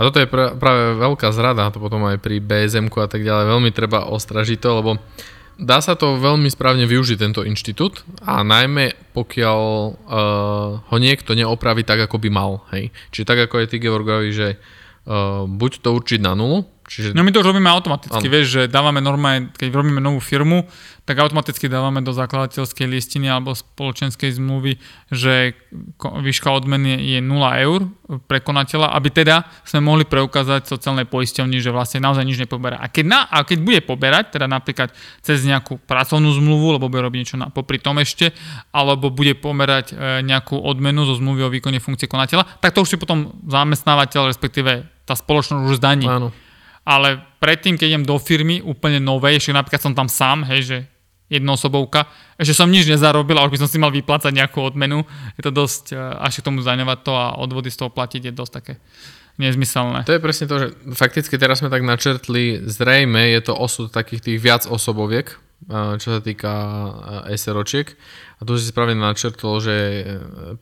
A 0.00 0.08
toto 0.08 0.16
je 0.16 0.24
pra, 0.24 0.56
práve 0.56 0.96
veľká 0.96 1.28
zrada, 1.28 1.68
to 1.68 1.76
potom 1.76 2.08
aj 2.08 2.16
pri 2.24 2.40
BSM 2.40 2.88
a 2.88 3.04
tak 3.04 3.20
ďalej, 3.20 3.52
veľmi 3.52 3.70
treba 3.76 4.08
ostražiť 4.08 4.56
to, 4.56 4.70
lebo 4.80 4.90
dá 5.60 5.84
sa 5.84 5.92
to 5.92 6.16
veľmi 6.16 6.48
správne 6.48 6.88
využiť 6.88 7.20
tento 7.20 7.44
inštitút 7.44 8.00
a 8.24 8.40
najmä 8.40 8.96
pokiaľ 9.12 9.60
uh, 9.60 9.92
ho 10.88 10.96
niekto 10.96 11.36
neopraví 11.36 11.84
tak, 11.84 12.08
ako 12.08 12.16
by 12.16 12.28
mal. 12.32 12.64
Hej. 12.72 12.88
Čiže 13.12 13.28
tak, 13.28 13.38
ako 13.44 13.60
je 13.60 13.66
ty 13.68 13.76
Georgovi, 13.76 14.30
že 14.32 14.48
uh, 14.56 15.44
buď 15.44 15.84
to 15.84 15.92
určiť 15.92 16.24
na 16.24 16.32
nulu, 16.32 16.64
Čiže... 16.90 17.14
No 17.14 17.22
my 17.22 17.30
to 17.30 17.38
už 17.38 17.54
robíme 17.54 17.70
automaticky, 17.70 18.26
ano. 18.26 18.34
vieš, 18.34 18.46
že 18.50 18.62
dávame 18.66 18.98
normálne, 18.98 19.54
keď 19.54 19.70
robíme 19.70 20.02
novú 20.02 20.18
firmu, 20.18 20.66
tak 21.06 21.22
automaticky 21.22 21.70
dávame 21.70 22.02
do 22.02 22.10
zakladateľskej 22.10 22.90
listiny 22.90 23.30
alebo 23.30 23.54
spoločenskej 23.54 24.34
zmluvy, 24.34 24.74
že 25.06 25.54
výška 26.02 26.50
odmeny 26.50 26.98
je 27.14 27.22
0 27.22 27.30
eur 27.62 27.86
pre 28.26 28.42
konateľa, 28.42 28.90
aby 28.90 29.08
teda 29.14 29.46
sme 29.62 29.86
mohli 29.86 30.02
preukázať 30.02 30.66
sociálnej 30.66 31.06
poisťovni, 31.06 31.62
že 31.62 31.70
vlastne 31.70 32.02
naozaj 32.02 32.26
nič 32.26 32.42
nepoberá. 32.42 32.82
A 32.82 32.90
keď, 32.90 33.04
na, 33.06 33.20
a 33.30 33.46
keď 33.46 33.58
bude 33.62 33.80
poberať, 33.86 34.34
teda 34.34 34.50
napríklad 34.50 34.90
cez 35.22 35.46
nejakú 35.46 35.78
pracovnú 35.86 36.34
zmluvu, 36.42 36.74
lebo 36.74 36.90
bude 36.90 37.06
robiť 37.06 37.18
niečo 37.22 37.38
na, 37.38 37.54
popri 37.54 37.78
tom 37.78 38.02
ešte, 38.02 38.34
alebo 38.74 39.14
bude 39.14 39.38
pomerať 39.38 39.94
e, 39.94 40.26
nejakú 40.26 40.58
odmenu 40.58 41.06
zo 41.06 41.14
zmluvy 41.14 41.46
o 41.46 41.54
výkone 41.54 41.78
funkcie 41.78 42.10
konateľa, 42.10 42.58
tak 42.58 42.74
to 42.74 42.82
už 42.82 42.90
si 42.90 42.98
potom 42.98 43.30
zamestnávateľ, 43.46 44.26
respektíve 44.26 44.90
tá 45.06 45.14
spoločnosť 45.14 45.62
už 45.70 45.78
zdaní. 45.78 46.10
Áno 46.10 46.34
ale 46.84 47.20
predtým, 47.38 47.76
keď 47.76 47.86
idem 47.96 48.04
do 48.08 48.16
firmy 48.16 48.64
úplne 48.64 49.00
novej, 49.00 49.40
ešte 49.40 49.56
napríklad 49.56 49.82
som 49.82 49.94
tam 49.96 50.08
sám, 50.08 50.48
hej, 50.48 50.60
že 50.64 50.78
jednoosobovka, 51.30 52.10
ešte 52.34 52.58
som 52.58 52.66
nič 52.66 52.90
nezarobil 52.90 53.38
a 53.38 53.46
už 53.46 53.54
by 53.54 53.60
som 53.62 53.70
si 53.70 53.78
mal 53.78 53.94
vyplácať 53.94 54.34
nejakú 54.34 54.58
odmenu, 54.66 55.06
je 55.38 55.42
to 55.46 55.54
dosť, 55.54 55.94
e, 55.94 55.96
až 55.96 56.42
k 56.42 56.46
tomu 56.50 56.58
zaňovať 56.60 56.98
to 57.06 57.12
a 57.14 57.38
odvody 57.38 57.70
z 57.70 57.78
toho 57.78 57.94
platiť 57.94 58.28
je 58.28 58.32
dosť 58.34 58.52
také 58.52 58.74
nezmyselné. 59.38 60.04
To 60.10 60.18
je 60.18 60.20
presne 60.20 60.50
to, 60.50 60.56
že 60.58 60.66
fakticky 60.98 61.38
teraz 61.38 61.62
sme 61.62 61.70
tak 61.70 61.86
načrtli, 61.86 62.66
zrejme 62.66 63.30
je 63.38 63.40
to 63.46 63.54
osud 63.54 63.88
takých 63.94 64.26
tých 64.26 64.38
viac 64.42 64.66
osoboviek, 64.66 65.30
e, 65.30 65.36
čo 66.02 66.18
sa 66.18 66.20
týka 66.20 66.52
e, 67.30 67.38
SROčiek. 67.38 67.94
A 68.40 68.48
tu 68.48 68.58
si 68.58 68.66
správne 68.66 68.98
načrtol, 68.98 69.62
že 69.62 69.76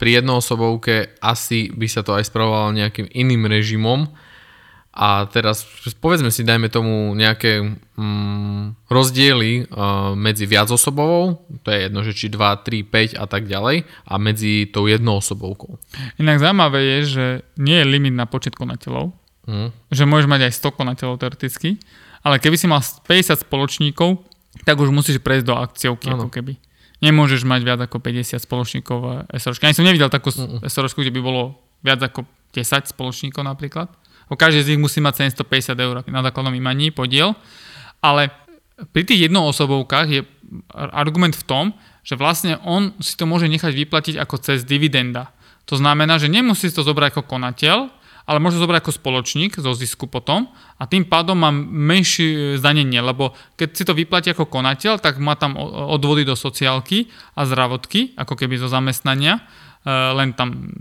pri 0.03 0.21
jednoosobovke 0.21 1.17
asi 1.23 1.71
by 1.71 1.87
sa 1.87 2.03
to 2.03 2.13
aj 2.13 2.27
spravovalo 2.27 2.75
nejakým 2.75 3.07
iným 3.15 3.47
režimom, 3.47 4.11
a 4.99 5.31
teraz 5.31 5.63
povedzme 6.03 6.35
si, 6.35 6.43
dajme 6.43 6.67
tomu 6.67 7.15
nejaké 7.15 7.63
mm, 7.95 8.91
rozdiely 8.91 9.71
uh, 9.71 10.19
medzi 10.19 10.43
viacosobovou, 10.51 11.39
to 11.63 11.69
je 11.71 11.79
jedno, 11.87 12.03
že 12.03 12.19
či 12.19 12.27
2, 12.27 12.67
3, 12.67 13.15
5 13.15 13.23
a 13.23 13.25
tak 13.31 13.47
ďalej, 13.47 13.87
a 13.87 14.15
medzi 14.19 14.67
tou 14.67 14.91
jednoosobovkou. 14.91 15.79
Inak 16.19 16.43
zaujímavé 16.43 16.83
je, 16.83 16.99
že 17.07 17.27
nie 17.63 17.79
je 17.79 17.87
limit 17.87 18.19
na 18.19 18.27
počet 18.27 18.59
konateľov, 18.59 19.15
mm. 19.47 19.95
že 19.95 20.03
môžeš 20.03 20.27
mať 20.27 20.41
aj 20.51 20.53
100 20.67 20.79
konateľov 20.83 21.15
teoreticky, 21.23 21.79
ale 22.27 22.43
keby 22.43 22.59
si 22.59 22.67
mal 22.67 22.83
50 22.83 23.47
spoločníkov, 23.47 24.27
tak 24.67 24.83
už 24.83 24.91
musíš 24.91 25.23
prejsť 25.23 25.47
do 25.47 25.55
akciovky, 25.55 26.11
ano. 26.11 26.27
ako 26.27 26.35
keby. 26.35 26.59
Nemôžeš 26.99 27.47
mať 27.47 27.63
viac 27.63 27.81
ako 27.87 28.03
50 28.03 28.43
spoločníkov 28.43 29.31
SROčky. 29.31 29.71
Ani 29.71 29.79
som 29.79 29.87
nevidel 29.87 30.11
takú. 30.11 30.35
SROčku, 30.67 31.07
kde 31.07 31.15
by 31.15 31.23
bolo 31.23 31.55
viac 31.87 32.03
ako 32.03 32.27
10 32.51 32.91
spoločníkov 32.91 33.47
napríklad. 33.47 33.87
Každý 34.37 34.61
z 34.61 34.69
nich 34.75 34.83
musí 34.83 35.01
mať 35.01 35.31
750 35.33 35.79
eur 35.79 35.97
na 36.05 36.21
základnom 36.21 36.53
imaní 36.53 36.93
podiel, 36.93 37.33
ale 38.05 38.29
pri 38.93 39.03
tých 39.03 39.31
jednoosobovkách 39.31 40.09
je 40.11 40.23
argument 40.77 41.35
v 41.35 41.45
tom, 41.47 41.65
že 42.07 42.17
vlastne 42.17 42.57
on 42.65 42.97
si 43.03 43.19
to 43.19 43.29
môže 43.29 43.51
nechať 43.51 43.73
vyplatiť 43.75 44.15
ako 44.17 44.37
cez 44.41 44.65
dividenda. 44.65 45.35
To 45.69 45.77
znamená, 45.77 46.17
že 46.17 46.33
nemusí 46.33 46.73
to 46.73 46.81
zobrať 46.81 47.13
ako 47.13 47.23
konateľ, 47.29 47.93
ale 48.29 48.45
môže 48.45 48.61
zobrať 48.61 48.85
ako 48.85 48.93
spoločník 48.93 49.57
zo 49.57 49.73
zisku 49.73 50.05
potom 50.05 50.53
a 50.77 50.85
tým 50.85 51.09
pádom 51.09 51.37
má 51.37 51.49
menšie 51.53 52.61
zdanenie, 52.61 53.01
lebo 53.01 53.33
keď 53.57 53.69
si 53.73 53.83
to 53.89 53.97
vyplatí 53.97 54.33
ako 54.37 54.49
konateľ, 54.49 55.01
tak 55.01 55.17
má 55.17 55.33
tam 55.33 55.57
odvody 55.61 56.29
do 56.29 56.37
sociálky 56.37 57.09
a 57.33 57.49
zdravotky, 57.49 58.13
ako 58.21 58.37
keby 58.37 58.61
zo 58.61 58.69
zamestnania, 58.69 59.41
e, 59.41 59.93
len 60.13 60.37
tam 60.37 60.73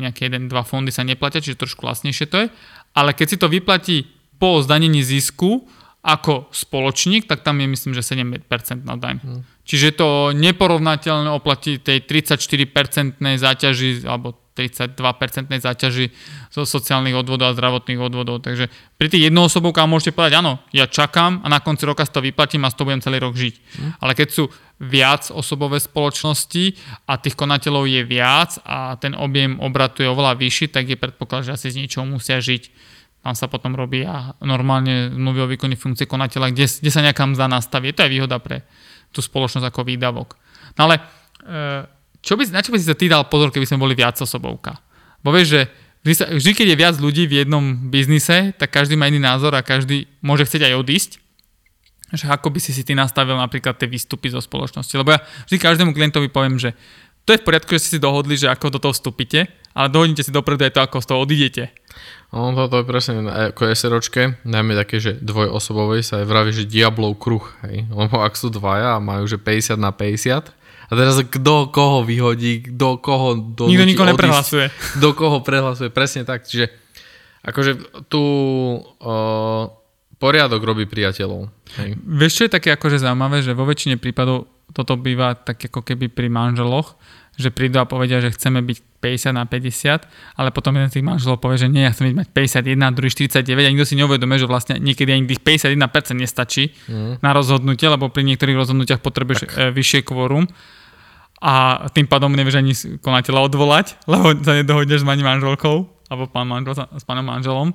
nejaké 0.00 0.32
jeden, 0.32 0.48
dva 0.48 0.64
fondy 0.64 0.88
sa 0.88 1.04
neplatia, 1.04 1.44
čiže 1.44 1.60
trošku 1.60 1.84
vlastnejšie 1.84 2.26
to 2.28 2.36
je 2.44 2.46
ale 2.94 3.10
keď 3.12 3.26
si 3.26 3.36
to 3.36 3.50
vyplatí 3.50 4.06
po 4.38 4.62
zdanení 4.62 5.02
zisku 5.02 5.66
ako 6.04 6.52
spoločník, 6.52 7.24
tak 7.24 7.40
tam 7.40 7.58
je 7.58 7.66
myslím, 7.66 7.92
že 7.96 8.04
7% 8.04 8.44
na 8.84 8.94
daň. 8.94 9.18
Hmm. 9.24 9.40
Čiže 9.64 9.96
to 9.96 10.08
neporovnateľné 10.36 11.32
oplatí 11.32 11.80
tej 11.80 12.04
34% 12.04 13.16
záťaži 13.18 14.04
alebo 14.04 14.36
32% 14.54 15.50
záťaži 15.50 16.06
zo 16.54 16.62
sociálnych 16.62 17.18
odvodov 17.18 17.50
a 17.50 17.56
zdravotných 17.58 17.98
odvodov. 17.98 18.46
Takže 18.46 18.70
pri 18.94 19.06
tých 19.10 19.28
jednoosobovkách 19.28 19.90
môžete 19.90 20.14
povedať, 20.14 20.38
áno, 20.38 20.62
ja 20.70 20.86
čakám 20.86 21.42
a 21.42 21.46
na 21.50 21.58
konci 21.58 21.84
roka 21.84 22.06
si 22.06 22.14
to 22.14 22.22
vyplatím 22.22 22.62
a 22.62 22.70
z 22.70 22.78
toho 22.78 22.86
budem 22.86 23.02
celý 23.02 23.18
rok 23.18 23.34
žiť. 23.34 23.54
Hmm. 23.58 23.90
Ale 23.98 24.14
keď 24.14 24.28
sú 24.30 24.44
viac 24.78 25.30
osobové 25.34 25.82
spoločnosti 25.82 26.78
a 27.10 27.18
tých 27.18 27.34
konateľov 27.34 27.90
je 27.90 28.02
viac 28.06 28.58
a 28.62 28.94
ten 28.98 29.18
objem 29.18 29.58
obratu 29.58 30.06
je 30.06 30.08
oveľa 30.10 30.38
vyšší, 30.38 30.70
tak 30.70 30.86
je 30.86 30.98
predpoklad, 30.98 31.46
že 31.46 31.54
asi 31.58 31.74
z 31.74 31.82
niečoho 31.82 32.06
musia 32.06 32.38
žiť 32.38 32.94
tam 33.24 33.32
sa 33.32 33.48
potom 33.48 33.72
robí 33.72 34.04
a 34.04 34.36
normálne 34.44 35.08
zmluvy 35.08 35.40
o 35.40 35.48
výkone 35.48 35.80
funkcie 35.80 36.04
konateľa, 36.04 36.52
kde, 36.52 36.68
kde 36.68 36.90
sa 36.92 37.00
nejaká 37.00 37.24
mzda 37.24 37.48
nastaví. 37.48 37.96
To 37.96 38.04
je 38.04 38.12
výhoda 38.12 38.36
pre 38.36 38.68
tú 39.16 39.24
spoločnosť 39.24 39.64
ako 39.64 39.80
výdavok. 39.88 40.36
No 40.76 40.84
ale 40.84 41.00
e, 41.00 41.02
čo 42.24 42.40
by, 42.40 42.48
na 42.48 42.64
čo 42.64 42.72
by 42.72 42.80
si 42.80 42.88
sa 42.88 42.96
ty 42.96 43.06
dal 43.06 43.28
pozor, 43.28 43.52
keby 43.52 43.68
sme 43.68 43.84
boli 43.84 43.92
viac 43.92 44.16
osobovka? 44.16 44.80
Bo 45.20 45.28
vieš, 45.28 45.52
že 45.52 45.60
vždy, 46.08 46.52
keď 46.56 46.66
je 46.72 46.80
viac 46.80 46.94
ľudí 46.96 47.28
v 47.28 47.44
jednom 47.44 47.88
biznise, 47.92 48.56
tak 48.56 48.72
každý 48.72 48.96
má 48.96 49.08
iný 49.12 49.20
názor 49.20 49.52
a 49.52 49.64
každý 49.64 50.08
môže 50.24 50.48
chcieť 50.48 50.72
aj 50.72 50.74
odísť. 50.80 51.10
Že 52.14 52.30
ako 52.32 52.48
by 52.52 52.60
si 52.60 52.72
si 52.72 52.84
ty 52.84 52.96
nastavil 52.96 53.36
napríklad 53.36 53.76
tie 53.76 53.88
výstupy 53.88 54.32
zo 54.32 54.40
spoločnosti. 54.40 54.92
Lebo 54.96 55.16
ja 55.16 55.20
vždy 55.48 55.56
každému 55.60 55.92
klientovi 55.92 56.32
poviem, 56.32 56.60
že 56.60 56.72
to 57.24 57.32
je 57.32 57.40
v 57.40 57.46
poriadku, 57.48 57.72
že 57.72 57.80
si 57.80 57.88
si 57.96 57.98
dohodli, 57.98 58.36
že 58.36 58.52
ako 58.52 58.76
do 58.76 58.78
toho 58.80 58.92
vstúpite, 58.92 59.48
ale 59.72 59.88
dohodnite 59.88 60.20
si 60.20 60.28
dopredu 60.28 60.68
aj 60.68 60.76
to, 60.76 60.80
ako 60.84 60.96
z 61.00 61.08
toho 61.08 61.18
odídete. 61.24 61.64
No 62.36 62.52
toto 62.52 62.84
je 62.84 62.84
presne 62.84 63.24
ako 63.24 63.72
SROčke, 63.72 64.44
najmä 64.44 64.76
také, 64.76 65.00
že 65.00 65.16
dvojosobovej 65.24 66.04
sa 66.04 66.20
aj 66.20 66.26
vraví, 66.28 66.52
že 66.52 66.68
diablov 66.68 67.16
kruh, 67.16 67.44
hej. 67.64 67.88
Lebo 67.88 68.20
ak 68.20 68.36
sú 68.36 68.52
dvaja 68.52 69.00
a 69.00 69.02
majú 69.02 69.24
že 69.24 69.40
50 69.40 69.80
na 69.80 69.88
50, 69.88 70.52
a 70.94 70.98
teraz 71.02 71.18
kto 71.18 71.74
koho 71.74 72.06
vyhodí, 72.06 72.70
kto 72.70 73.02
koho 73.02 73.34
do 73.34 73.66
Nikto 73.66 73.90
nikoho 73.90 74.14
neprehlasuje. 74.14 74.70
Kto 74.94 75.10
koho 75.18 75.42
prehlasuje, 75.42 75.90
presne 75.90 76.22
tak. 76.22 76.46
Čiže 76.46 76.70
akože 77.42 78.06
tu 78.06 78.22
uh, 78.22 79.66
poriadok 80.22 80.62
robí 80.62 80.86
priateľov. 80.86 81.50
Hej. 81.82 81.98
Vieš, 81.98 82.32
čo 82.38 82.42
je 82.46 82.54
také 82.54 82.70
akože 82.70 83.02
zaujímavé, 83.02 83.42
že 83.42 83.58
vo 83.58 83.66
väčšine 83.66 83.98
prípadov 83.98 84.46
toto 84.70 84.94
býva 84.94 85.34
tak 85.34 85.66
ako 85.66 85.82
keby 85.82 86.08
pri 86.08 86.30
manželoch, 86.30 86.94
že 87.34 87.50
prídu 87.50 87.82
a 87.82 87.86
povedia, 87.86 88.22
že 88.22 88.30
chceme 88.30 88.62
byť 88.62 88.78
50 89.02 89.34
na 89.36 89.44
50, 89.44 90.38
ale 90.38 90.48
potom 90.54 90.72
jeden 90.78 90.88
z 90.88 90.94
tých 90.98 91.06
manželov 91.06 91.42
povie, 91.42 91.60
že 91.60 91.68
nie, 91.68 91.82
ja 91.84 91.92
chcem 91.92 92.14
mať 92.14 92.30
51, 92.30 92.96
druhý 92.96 93.10
49 93.10 93.42
a 93.42 93.70
nikto 93.74 93.86
si 93.90 93.98
neuvedomuje, 93.98 94.38
že 94.40 94.48
vlastne 94.48 94.74
niekedy 94.78 95.10
ani 95.12 95.28
tých 95.28 95.42
51% 95.42 96.16
nestačí 96.16 96.72
mm. 96.88 97.20
na 97.20 97.30
rozhodnutie, 97.34 97.90
lebo 97.90 98.08
pri 98.08 98.22
niektorých 98.24 98.56
rozhodnutiach 98.56 99.02
potrebuješ 99.02 99.40
tak. 99.44 99.50
E, 99.50 99.74
vyššie 99.74 100.00
kvórum 100.06 100.46
a 101.42 101.86
tým 101.92 102.06
pádom 102.06 102.32
nevieš 102.32 102.56
ani 102.60 102.72
konateľa 103.02 103.40
odvolať, 103.50 103.86
lebo 104.10 104.32
sa 104.42 104.54
nedohodneš 104.54 105.02
s 105.02 105.08
pani 105.08 105.22
manželkou 105.22 105.94
alebo 106.08 106.28
pán 106.28 106.46
manžel 106.46 106.76
s 106.76 107.04
pánom 107.04 107.24
manželom. 107.24 107.72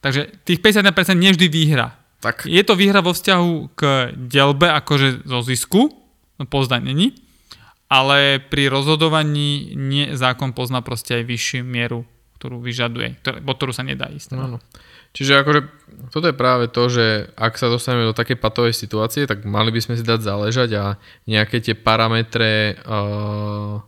Takže 0.00 0.44
tých 0.44 0.60
51% 0.62 1.16
nevždy 1.16 1.46
výhra. 1.48 1.96
Tak. 2.20 2.44
Je 2.44 2.60
to 2.60 2.76
výhra 2.76 3.00
vo 3.00 3.16
vzťahu 3.16 3.72
k 3.72 4.12
delbe 4.12 4.68
akože 4.68 5.24
zo 5.24 5.40
zisku 5.40 5.88
po 6.48 6.58
zdanení, 6.64 7.16
ale 7.88 8.40
pri 8.40 8.68
rozhodovaní 8.68 9.72
nie, 9.76 10.12
zákon 10.12 10.52
pozná 10.52 10.84
proste 10.84 11.20
aj 11.20 11.24
vyššiu 11.24 11.64
mieru, 11.64 12.04
ktorú 12.40 12.56
vyžaduje, 12.64 13.20
po 13.20 13.52
ktorú 13.52 13.76
sa 13.76 13.84
nedá 13.84 14.08
ísť. 14.08 14.32
No. 14.32 14.56
no. 14.56 14.58
Čiže 15.12 15.44
akože 15.44 15.60
toto 16.08 16.32
je 16.32 16.32
práve 16.32 16.72
to, 16.72 16.88
že 16.88 17.28
ak 17.36 17.60
sa 17.60 17.68
dostaneme 17.68 18.08
do 18.08 18.16
takej 18.16 18.40
patovej 18.40 18.72
situácie, 18.72 19.28
tak 19.28 19.44
mali 19.44 19.68
by 19.68 19.84
sme 19.84 19.94
si 20.00 20.02
dať 20.08 20.24
záležať 20.24 20.70
a 20.80 20.84
nejaké 21.28 21.60
tie 21.60 21.76
parametre 21.76 22.80
uh, 22.80 23.84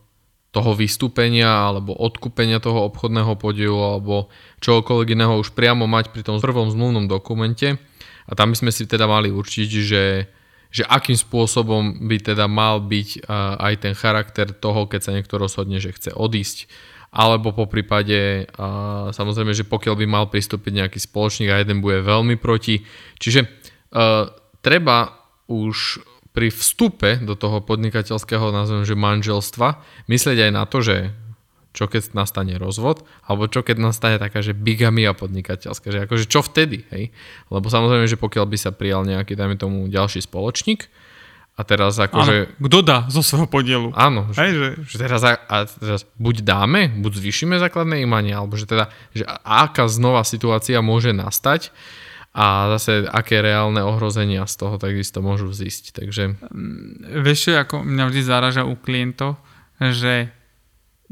toho 0.52 0.70
vystúpenia 0.76 1.72
alebo 1.72 1.96
odkúpenia 1.96 2.60
toho 2.60 2.84
obchodného 2.92 3.40
podielu 3.40 3.80
alebo 3.96 4.28
čokoľvek 4.60 5.08
iného 5.16 5.40
už 5.40 5.56
priamo 5.56 5.88
mať 5.88 6.12
pri 6.12 6.28
tom 6.28 6.36
prvom 6.36 6.68
zmluvnom 6.68 7.08
dokumente. 7.08 7.80
A 8.28 8.36
tam 8.36 8.52
by 8.52 8.60
sme 8.60 8.70
si 8.70 8.84
teda 8.84 9.08
mali 9.08 9.32
určiť, 9.32 9.70
že 9.80 10.04
že 10.72 10.88
akým 10.88 11.14
spôsobom 11.20 12.08
by 12.08 12.32
teda 12.32 12.48
mal 12.48 12.80
byť 12.80 13.28
aj 13.60 13.74
ten 13.84 13.92
charakter 13.92 14.56
toho, 14.56 14.88
keď 14.88 15.00
sa 15.04 15.12
niekto 15.12 15.36
rozhodne, 15.36 15.76
že 15.76 15.92
chce 15.92 16.16
odísť. 16.16 16.64
Alebo 17.12 17.52
po 17.52 17.68
prípade, 17.68 18.48
samozrejme, 19.12 19.52
že 19.52 19.68
pokiaľ 19.68 20.00
by 20.00 20.06
mal 20.08 20.24
pristúpiť 20.32 20.72
nejaký 20.80 20.96
spoločník 20.96 21.52
a 21.52 21.60
jeden 21.60 21.84
bude 21.84 22.00
veľmi 22.00 22.40
proti. 22.40 22.88
Čiže 23.20 23.44
uh, 23.44 24.32
treba 24.64 25.20
už 25.44 26.00
pri 26.32 26.48
vstupe 26.48 27.20
do 27.20 27.36
toho 27.36 27.60
podnikateľského, 27.60 28.48
nazvem, 28.48 28.88
že 28.88 28.96
manželstva, 28.96 29.84
myslieť 30.08 30.48
aj 30.48 30.52
na 30.56 30.64
to, 30.64 30.80
že 30.80 31.12
čo 31.76 31.88
keď 31.88 32.16
nastane 32.16 32.56
rozvod, 32.56 33.04
alebo 33.28 33.48
čo 33.48 33.60
keď 33.60 33.76
nastane 33.80 34.16
taká, 34.16 34.40
že 34.40 34.56
bigamia 34.56 35.12
podnikateľská, 35.12 35.92
že 35.92 36.04
akože 36.08 36.24
čo 36.28 36.40
vtedy, 36.40 36.88
hej? 36.92 37.12
Lebo 37.52 37.68
samozrejme, 37.68 38.08
že 38.08 38.20
pokiaľ 38.20 38.48
by 38.48 38.56
sa 38.56 38.72
prijal 38.72 39.04
nejaký, 39.04 39.36
dajme 39.36 39.56
tomu, 39.60 39.88
ďalší 39.88 40.24
spoločník, 40.24 40.88
a 41.52 41.60
teraz 41.68 42.00
akože... 42.00 42.56
Kto 42.56 42.80
dá 42.80 43.04
zo 43.12 43.20
svojho 43.20 43.44
podielu? 43.44 43.92
Áno, 43.92 44.32
že, 44.32 44.38
Hej, 44.40 44.52
že... 44.56 44.68
že 44.88 44.96
teraz, 44.96 45.20
a, 45.20 45.36
a 45.36 45.68
teraz 45.68 46.08
buď 46.16 46.40
dáme, 46.40 46.88
buď 47.04 47.12
zvýšime 47.20 47.60
základné 47.60 48.00
imanie, 48.00 48.32
alebo 48.32 48.56
že 48.56 48.64
teda, 48.64 48.88
že 49.12 49.28
aká 49.44 49.84
znova 49.84 50.24
situácia 50.24 50.80
môže 50.80 51.12
nastať 51.12 51.68
a 52.32 52.72
zase 52.76 53.04
aké 53.04 53.44
reálne 53.44 53.84
ohrozenia 53.84 54.48
z 54.48 54.54
toho 54.56 54.80
takisto 54.80 55.20
môžu 55.20 55.52
vzísť. 55.52 55.92
Takže... 55.92 56.22
Vieš, 57.20 57.38
čo, 57.44 57.50
ako 57.60 57.84
mňa 57.84 58.04
vždy 58.08 58.22
záraža 58.24 58.62
u 58.64 58.72
klientov, 58.72 59.36
že 59.76 60.32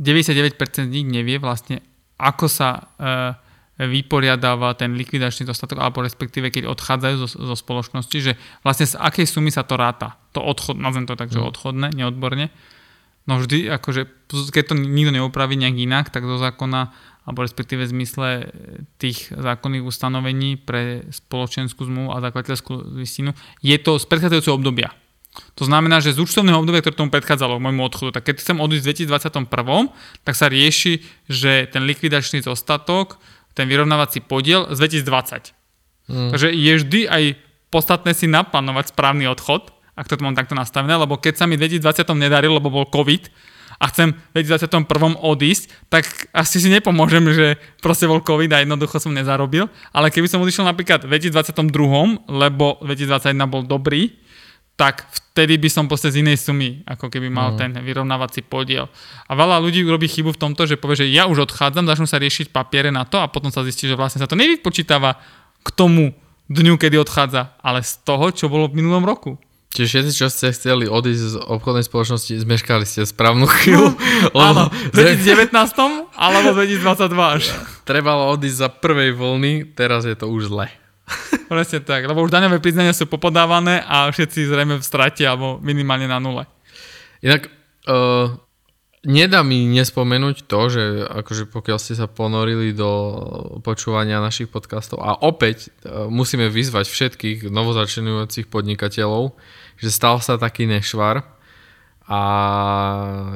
99% 0.01 0.89
z 0.89 0.89
nich 0.89 1.05
nevie 1.05 1.37
vlastne, 1.37 1.85
ako 2.17 2.49
sa 2.49 2.89
e, 2.97 3.37
vyporiadáva 3.81 4.77
ten 4.77 4.93
likvidačný 4.93 5.49
dostatok, 5.49 5.81
alebo 5.81 6.05
respektíve 6.05 6.53
keď 6.53 6.69
odchádzajú 6.69 7.15
zo, 7.25 7.29
zo 7.33 7.57
spoločnosti, 7.57 8.19
že 8.21 8.33
vlastne 8.61 8.85
z 8.85 9.01
akej 9.01 9.25
sumy 9.25 9.49
sa 9.49 9.65
to 9.65 9.81
ráta. 9.81 10.21
To 10.37 10.45
odchod, 10.45 10.77
nazvem 10.77 11.09
to 11.09 11.17
tak, 11.17 11.33
že 11.33 11.41
Mm. 11.41 11.49
odchodné, 11.49 11.87
neodborne. 11.97 12.53
No 13.25 13.41
vždy, 13.41 13.73
akože, 13.73 14.29
keď 14.53 14.65
to 14.73 14.75
nikto 14.77 15.13
neupraví 15.15 15.57
nejak 15.57 15.77
inak, 15.77 16.07
tak 16.13 16.27
do 16.29 16.37
zákona, 16.37 16.93
alebo 17.25 17.45
respektíve 17.45 17.85
v 17.87 17.93
zmysle 17.95 18.29
tých 18.99 19.31
zákonných 19.31 19.85
ustanovení 19.87 20.57
pre 20.59 21.07
spoločenskú 21.15 21.85
zmluvu 21.85 22.11
a 22.17 22.25
zakladateľskú 22.25 22.97
listinu, 22.97 23.37
je 23.61 23.77
to 23.79 24.01
z 24.01 24.05
predchádzajúceho 24.09 24.57
obdobia. 24.57 24.91
To 25.55 25.63
znamená, 25.63 26.03
že 26.03 26.11
z 26.11 26.27
účtovného 26.27 26.59
obdobia, 26.59 26.83
ktoré 26.83 26.97
tomu 26.99 27.15
predchádzalo 27.15 27.63
môjmu 27.63 27.87
odchodu, 27.87 28.19
tak 28.19 28.35
keď 28.35 28.43
chcem 28.43 28.59
odísť 28.59 28.83
v 28.83 28.89
2021, 29.47 30.27
tak 30.27 30.35
sa 30.35 30.51
rieši, 30.51 31.07
že 31.31 31.71
ten 31.71 31.87
likvidačný 31.87 32.43
zostatok, 32.43 33.23
ten 33.61 33.69
vyrovnávací 33.69 34.25
podiel 34.25 34.73
z 34.73 34.81
2020. 35.05 35.53
Mm. 36.09 36.31
Takže 36.33 36.49
je 36.49 36.73
vždy 36.81 37.01
aj 37.13 37.23
podstatné 37.69 38.17
si 38.17 38.25
naplánovať 38.25 38.97
správny 38.97 39.29
odchod, 39.29 39.69
ak 39.93 40.09
to 40.09 40.17
mám 40.25 40.33
takto 40.33 40.57
nastavené, 40.57 40.97
lebo 40.97 41.21
keď 41.21 41.37
sa 41.37 41.45
mi 41.45 41.61
v 41.61 41.69
2020 41.69 42.09
nedarilo, 42.17 42.57
lebo 42.57 42.73
bol 42.73 42.89
COVID 42.89 43.29
a 43.81 43.85
chcem 43.93 44.13
v 44.13 44.45
2021 44.45 45.17
odísť, 45.21 45.69
tak 45.93 46.05
asi 46.33 46.61
si 46.61 46.69
nepomôžem, 46.73 47.25
že 47.33 47.61
proste 47.85 48.09
bol 48.09 48.25
COVID 48.25 48.49
a 48.53 48.65
jednoducho 48.65 48.97
som 49.01 49.13
nezarobil. 49.13 49.69
Ale 49.93 50.13
keby 50.13 50.29
som 50.29 50.41
odišiel 50.41 50.69
napríklad 50.69 51.05
v 51.05 51.17
2022, 51.17 52.29
lebo 52.29 52.81
2021 52.81 53.41
bol 53.49 53.65
dobrý, 53.65 54.13
tak 54.81 55.05
vtedy 55.13 55.61
by 55.61 55.69
som 55.69 55.85
proste 55.85 56.09
z 56.09 56.25
inej 56.25 56.41
sumy, 56.41 56.81
ako 56.89 57.13
keby 57.13 57.29
mal 57.29 57.53
Mm. 57.53 57.59
ten 57.61 57.71
vyrovnávací 57.85 58.41
podiel. 58.41 58.89
A 59.29 59.37
veľa 59.37 59.61
ľudí 59.61 59.85
robí 59.85 60.09
chybu 60.09 60.33
v 60.33 60.41
tomto, 60.41 60.65
že 60.65 60.81
povie, 60.81 61.05
že 61.05 61.13
ja 61.13 61.29
už 61.29 61.45
odchádzam, 61.45 61.85
začnú 61.85 62.09
sa 62.09 62.17
riešiť 62.17 62.49
papiere 62.49 62.89
na 62.89 63.05
to 63.05 63.21
a 63.21 63.29
potom 63.29 63.53
sa 63.53 63.61
zistí, 63.61 63.85
že 63.85 63.93
vlastne 63.93 64.25
sa 64.25 64.29
to 64.31 64.41
nevypočítava 64.41 65.21
k 65.61 65.69
tomu 65.77 66.17
dňu, 66.49 66.81
kedy 66.81 66.97
odchádza, 66.97 67.53
ale 67.61 67.85
z 67.85 67.93
toho, 68.09 68.33
čo 68.33 68.49
bolo 68.49 68.73
v 68.73 68.81
minulom 68.81 69.05
roku. 69.05 69.37
Čiže 69.71 69.87
všetci, 69.87 70.13
čo 70.17 70.27
ste 70.27 70.51
chceli 70.51 70.91
odísť 70.91 71.23
z 71.23 71.37
obchodnej 71.47 71.87
spoločnosti, 71.87 72.43
zmeškali 72.43 72.83
ste 72.83 73.07
správnu 73.07 73.47
chvíľu. 73.47 73.95
Áno, 74.35 74.67
v 74.67 74.97
2019 74.97 75.55
alebo 76.19 76.57
2022 76.59 77.37
až. 77.39 77.55
trebalo 77.87 78.33
odísť 78.35 78.67
za 78.67 78.69
prvej 78.73 79.15
vlny, 79.15 79.77
teraz 79.79 80.03
je 80.09 80.17
to 80.19 80.27
už 80.27 80.51
zle. 80.51 80.67
Presne 81.51 81.81
tak, 81.83 82.07
lebo 82.07 82.23
už 82.23 82.31
daňové 82.31 82.63
priznania 82.63 82.95
sú 82.95 83.11
popodávané 83.11 83.83
a 83.83 84.07
všetci 84.11 84.47
zrejme 84.47 84.79
v 84.79 84.87
strate 84.87 85.27
alebo 85.27 85.59
minimálne 85.59 86.07
na 86.07 86.23
nule. 86.23 86.47
Inak 87.21 87.51
uh, 87.91 88.33
nedá 89.05 89.43
mi 89.43 89.67
nespomenúť 89.69 90.47
to, 90.47 90.61
že 90.71 90.83
akože 91.11 91.51
pokiaľ 91.51 91.79
ste 91.81 91.99
sa 91.99 92.07
ponorili 92.07 92.71
do 92.77 92.91
počúvania 93.67 94.23
našich 94.23 94.49
podcastov 94.49 95.03
a 95.03 95.19
opäť 95.21 95.75
uh, 95.83 96.07
musíme 96.07 96.47
vyzvať 96.49 96.87
všetkých 96.87 97.39
novozačenujúcich 97.51 98.47
podnikateľov, 98.49 99.35
že 99.81 99.89
stal 99.91 100.23
sa 100.23 100.39
taký 100.39 100.71
nešvar 100.71 101.40
a 102.11 102.23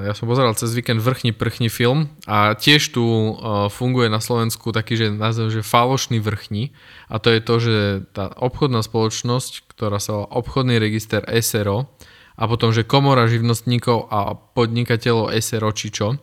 ja 0.02 0.18
som 0.18 0.26
pozeral 0.26 0.58
cez 0.58 0.74
víkend 0.74 0.98
Vrchni 0.98 1.30
prchni 1.30 1.70
film 1.70 2.10
a 2.26 2.58
tiež 2.58 2.90
tu 2.90 3.06
uh, 3.06 3.70
funguje 3.70 4.10
na 4.10 4.18
Slovensku 4.18 4.74
taký, 4.74 4.98
že 4.98 5.14
názov, 5.14 5.54
že 5.54 5.62
falošný 5.62 6.18
vrchni 6.18 6.74
a 7.06 7.22
to 7.22 7.30
je 7.30 7.38
to, 7.38 7.54
že 7.62 7.76
tá 8.10 8.34
obchodná 8.34 8.82
spoločnosť, 8.82 9.70
ktorá 9.70 10.02
sa 10.02 10.18
volá 10.18 10.26
obchodný 10.34 10.82
register 10.82 11.22
SRO 11.38 11.86
a 12.34 12.42
potom, 12.50 12.74
že 12.74 12.82
komora 12.82 13.30
živnostníkov 13.30 14.10
a 14.10 14.34
podnikateľov 14.34 15.30
SRO 15.38 15.70
či 15.70 15.94
čo, 15.94 16.18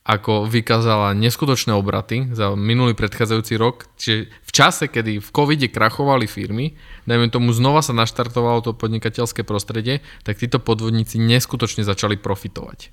ako 0.00 0.48
vykázala 0.48 1.12
neskutočné 1.12 1.76
obraty 1.76 2.32
za 2.32 2.56
minulý 2.56 2.96
predchádzajúci 2.96 3.54
rok, 3.60 3.84
čiže 4.00 4.32
v 4.32 4.50
čase, 4.50 4.88
kedy 4.88 5.20
v 5.20 5.28
covide 5.28 5.68
krachovali 5.68 6.24
firmy, 6.24 6.72
dajme 7.04 7.28
tomu 7.28 7.52
znova 7.52 7.84
sa 7.84 7.92
naštartovalo 7.92 8.64
to 8.64 8.72
podnikateľské 8.72 9.44
prostredie, 9.44 10.00
tak 10.24 10.40
títo 10.40 10.56
podvodníci 10.56 11.20
neskutočne 11.20 11.84
začali 11.84 12.16
profitovať. 12.16 12.88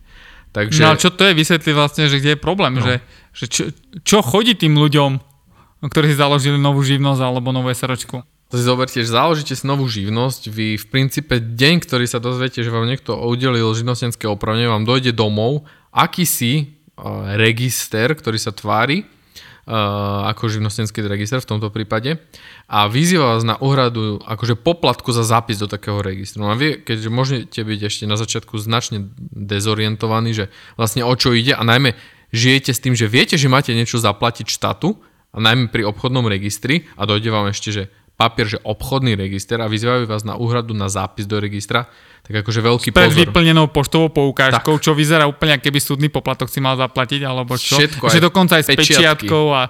Takže... 0.52 0.84
No 0.84 0.96
a 0.96 1.00
čo 1.00 1.12
to 1.12 1.28
je? 1.28 1.36
Vysvetli 1.36 1.72
vlastne, 1.72 2.12
že 2.12 2.20
kde 2.20 2.36
je 2.36 2.40
problém, 2.40 2.76
No. 2.76 2.84
že, 2.84 3.00
že 3.32 3.46
čo, 3.48 3.64
čo 4.04 4.20
chodí 4.20 4.56
tým 4.60 4.76
ľuďom, 4.76 5.20
ktorí 5.88 6.12
si 6.12 6.18
založili 6.20 6.60
novú 6.60 6.84
živnosť 6.84 7.22
alebo 7.24 7.56
novú 7.56 7.72
SROčku? 7.72 8.24
To 8.48 8.56
si 8.56 8.64
zoberte, 8.64 9.04
že 9.04 9.12
založíte 9.12 9.60
si 9.60 9.68
novú 9.68 9.92
živnosť, 9.92 10.48
vy 10.48 10.80
v 10.80 10.86
princípe 10.88 11.36
deň, 11.40 11.84
ktorý 11.84 12.08
sa 12.08 12.24
dozviete, 12.24 12.64
že 12.64 12.72
vám 12.72 12.88
niekto 12.88 13.16
udelil 13.20 13.76
živnostenské 13.76 14.24
opravnenie, 14.24 14.72
vám 14.72 14.88
dojde 14.88 15.12
domov, 15.12 15.68
akýsi 15.92 16.64
uh, 16.64 16.77
register, 17.38 18.10
ktorý 18.18 18.42
sa 18.42 18.50
tvári 18.50 19.06
uh, 19.06 20.30
ako 20.34 20.50
živnostenský 20.50 21.06
register 21.06 21.38
v 21.44 21.50
tomto 21.50 21.70
prípade 21.70 22.18
a 22.66 22.90
vyzýva 22.90 23.38
vás 23.38 23.44
na 23.46 23.60
úhradu 23.60 24.18
akože 24.26 24.58
poplatku 24.58 25.14
za 25.14 25.22
zápis 25.22 25.62
do 25.62 25.70
takého 25.70 26.02
registru. 26.02 26.48
No 26.48 26.50
a 26.50 26.58
vy, 26.58 26.82
keďže 26.82 27.10
môžete 27.14 27.60
byť 27.62 27.80
ešte 27.86 28.04
na 28.10 28.18
začiatku 28.18 28.58
značne 28.58 29.12
dezorientovaní, 29.36 30.34
že 30.34 30.50
vlastne 30.80 31.06
o 31.06 31.14
čo 31.14 31.36
ide 31.36 31.54
a 31.54 31.62
najmä 31.62 31.94
žijete 32.34 32.74
s 32.74 32.82
tým, 32.82 32.98
že 32.98 33.12
viete, 33.12 33.38
že 33.38 33.52
máte 33.52 33.72
niečo 33.78 34.02
zaplatiť 34.02 34.50
štátu 34.50 34.98
a 35.32 35.38
najmä 35.38 35.70
pri 35.70 35.86
obchodnom 35.86 36.26
registri 36.26 36.90
a 36.98 37.06
dojde 37.06 37.30
vám 37.30 37.54
ešte, 37.54 37.70
že 37.70 37.84
papier, 38.18 38.50
že 38.50 38.60
obchodný 38.66 39.14
register 39.14 39.62
a 39.62 39.70
vyzývajú 39.70 40.10
vás 40.10 40.26
na 40.26 40.34
úhradu 40.42 40.74
na 40.74 40.90
zápis 40.90 41.30
do 41.30 41.38
registra, 41.38 41.86
tak 42.26 42.44
akože 42.44 42.60
veľký 42.60 42.90
Pred 42.92 43.14
pozor. 43.14 43.22
vyplnenou 43.24 43.70
poštovou 43.72 44.10
poukážkou, 44.12 44.82
čo 44.82 44.92
vyzerá 44.98 45.30
úplne, 45.30 45.62
keby 45.62 45.80
súdny 45.80 46.10
poplatok 46.10 46.50
si 46.50 46.58
mal 46.60 46.76
zaplatiť, 46.76 47.24
alebo 47.24 47.56
čo. 47.56 47.78
Všetko, 47.78 48.10
Ešte 48.10 48.20
aj 48.20 48.26
dokonca 48.26 48.54
aj 48.58 48.64
s 48.66 48.70
pečiatky. 48.74 49.30
pečiatkou 49.30 49.46
a 49.54 49.62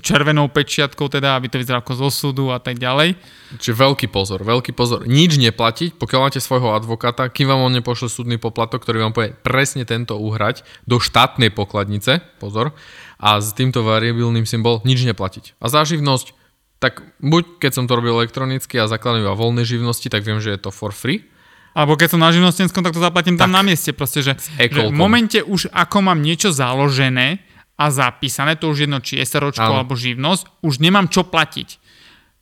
červenou 0.00 0.48
pečiatkou, 0.50 1.06
teda, 1.06 1.36
aby 1.38 1.52
to 1.52 1.60
vyzeralo 1.60 1.84
ako 1.84 1.94
zo 1.94 2.08
súdu 2.10 2.50
a 2.50 2.58
tak 2.58 2.80
ďalej. 2.82 3.14
Čiže 3.60 3.74
veľký 3.78 4.08
pozor, 4.10 4.42
veľký 4.42 4.72
pozor. 4.74 5.04
Nič 5.06 5.38
neplatiť, 5.38 6.00
pokiaľ 6.00 6.20
máte 6.24 6.40
svojho 6.42 6.72
advokáta, 6.74 7.28
kým 7.30 7.52
vám 7.52 7.68
on 7.68 7.72
nepošle 7.78 8.10
súdny 8.10 8.40
poplatok, 8.40 8.82
ktorý 8.82 9.06
vám 9.06 9.12
povie 9.14 9.30
presne 9.36 9.84
tento 9.84 10.16
uhrať 10.18 10.66
do 10.88 10.98
štátnej 10.98 11.52
pokladnice, 11.52 12.24
pozor, 12.42 12.72
a 13.20 13.38
s 13.38 13.52
týmto 13.52 13.84
variabilným 13.84 14.48
symbol 14.48 14.80
nič 14.88 15.04
neplatiť. 15.04 15.60
A 15.60 15.68
za 15.68 15.84
živnosť, 15.84 16.39
tak 16.80 17.04
buď 17.20 17.60
keď 17.60 17.72
som 17.76 17.84
to 17.84 17.92
robil 17.92 18.16
elektronicky 18.16 18.80
a 18.80 18.88
zakladám 18.88 19.28
iba 19.28 19.36
voľné 19.36 19.68
živnosti, 19.68 20.08
tak 20.08 20.24
viem, 20.24 20.40
že 20.40 20.56
je 20.56 20.60
to 20.64 20.72
for 20.72 20.90
free. 20.96 21.28
Alebo 21.76 21.94
keď 21.94 22.16
som 22.16 22.20
na 22.24 22.34
živnostenskom, 22.34 22.82
tak 22.82 22.96
to 22.96 23.04
zaplatím 23.04 23.38
tam 23.38 23.52
Tak. 23.52 23.56
na 23.60 23.62
mieste. 23.62 23.94
Proste, 23.94 24.26
že, 24.26 24.34
že 24.58 24.90
v 24.90 24.90
momente 24.90 25.38
už 25.38 25.70
ako 25.70 26.02
mám 26.02 26.18
niečo 26.18 26.50
založené 26.50 27.44
a 27.78 27.92
zapísané, 27.94 28.58
to 28.58 28.72
už 28.72 28.88
jedno, 28.90 28.98
či 28.98 29.22
SROčko 29.22 29.62
Áno. 29.62 29.84
alebo 29.84 29.94
živnosť, 29.94 30.66
už 30.66 30.82
nemám 30.82 31.06
čo 31.06 31.22
platiť. 31.22 31.78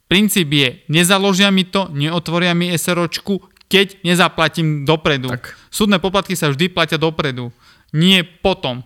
Princíp 0.08 0.48
je, 0.48 0.80
nezaložia 0.88 1.52
mi 1.52 1.68
to, 1.68 1.92
neotvoria 1.92 2.56
mi 2.56 2.72
SROčku, 2.72 3.44
keď 3.68 4.00
nezaplatím 4.00 4.88
dopredu. 4.88 5.28
Tak. 5.28 5.52
Súdne 5.68 6.00
poplatky 6.00 6.32
sa 6.32 6.48
vždy 6.48 6.72
platia 6.72 6.96
dopredu, 6.96 7.52
nie 7.92 8.24
potom. 8.24 8.80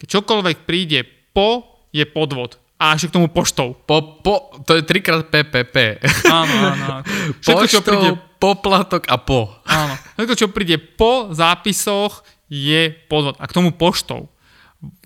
Keď 0.00 0.06
čokoľvek 0.08 0.64
príde 0.64 1.04
po, 1.36 1.68
je 1.92 2.08
podvod. 2.08 2.61
A 2.82 2.98
ešte 2.98 3.14
k 3.14 3.16
tomu 3.22 3.30
poštou. 3.30 3.78
Po, 3.86 4.18
po, 4.26 4.50
to 4.66 4.74
je 4.74 4.82
trikrát 4.82 5.30
PPP. 5.30 6.02
Áno, 6.26 6.54
áno. 6.74 6.86
Všetko, 7.42 7.66
čo 7.70 7.78
Poštou, 7.78 7.90
príde 7.94 8.10
poplatok 8.42 9.06
a 9.06 9.22
po. 9.22 9.54
Áno. 9.62 9.94
Všetko, 10.18 10.34
čo 10.34 10.48
príde 10.50 10.82
po 10.82 11.30
zápisoch, 11.30 12.26
je 12.50 12.90
podvod. 13.06 13.38
A 13.38 13.46
k 13.46 13.54
tomu 13.54 13.70
poštou. 13.70 14.26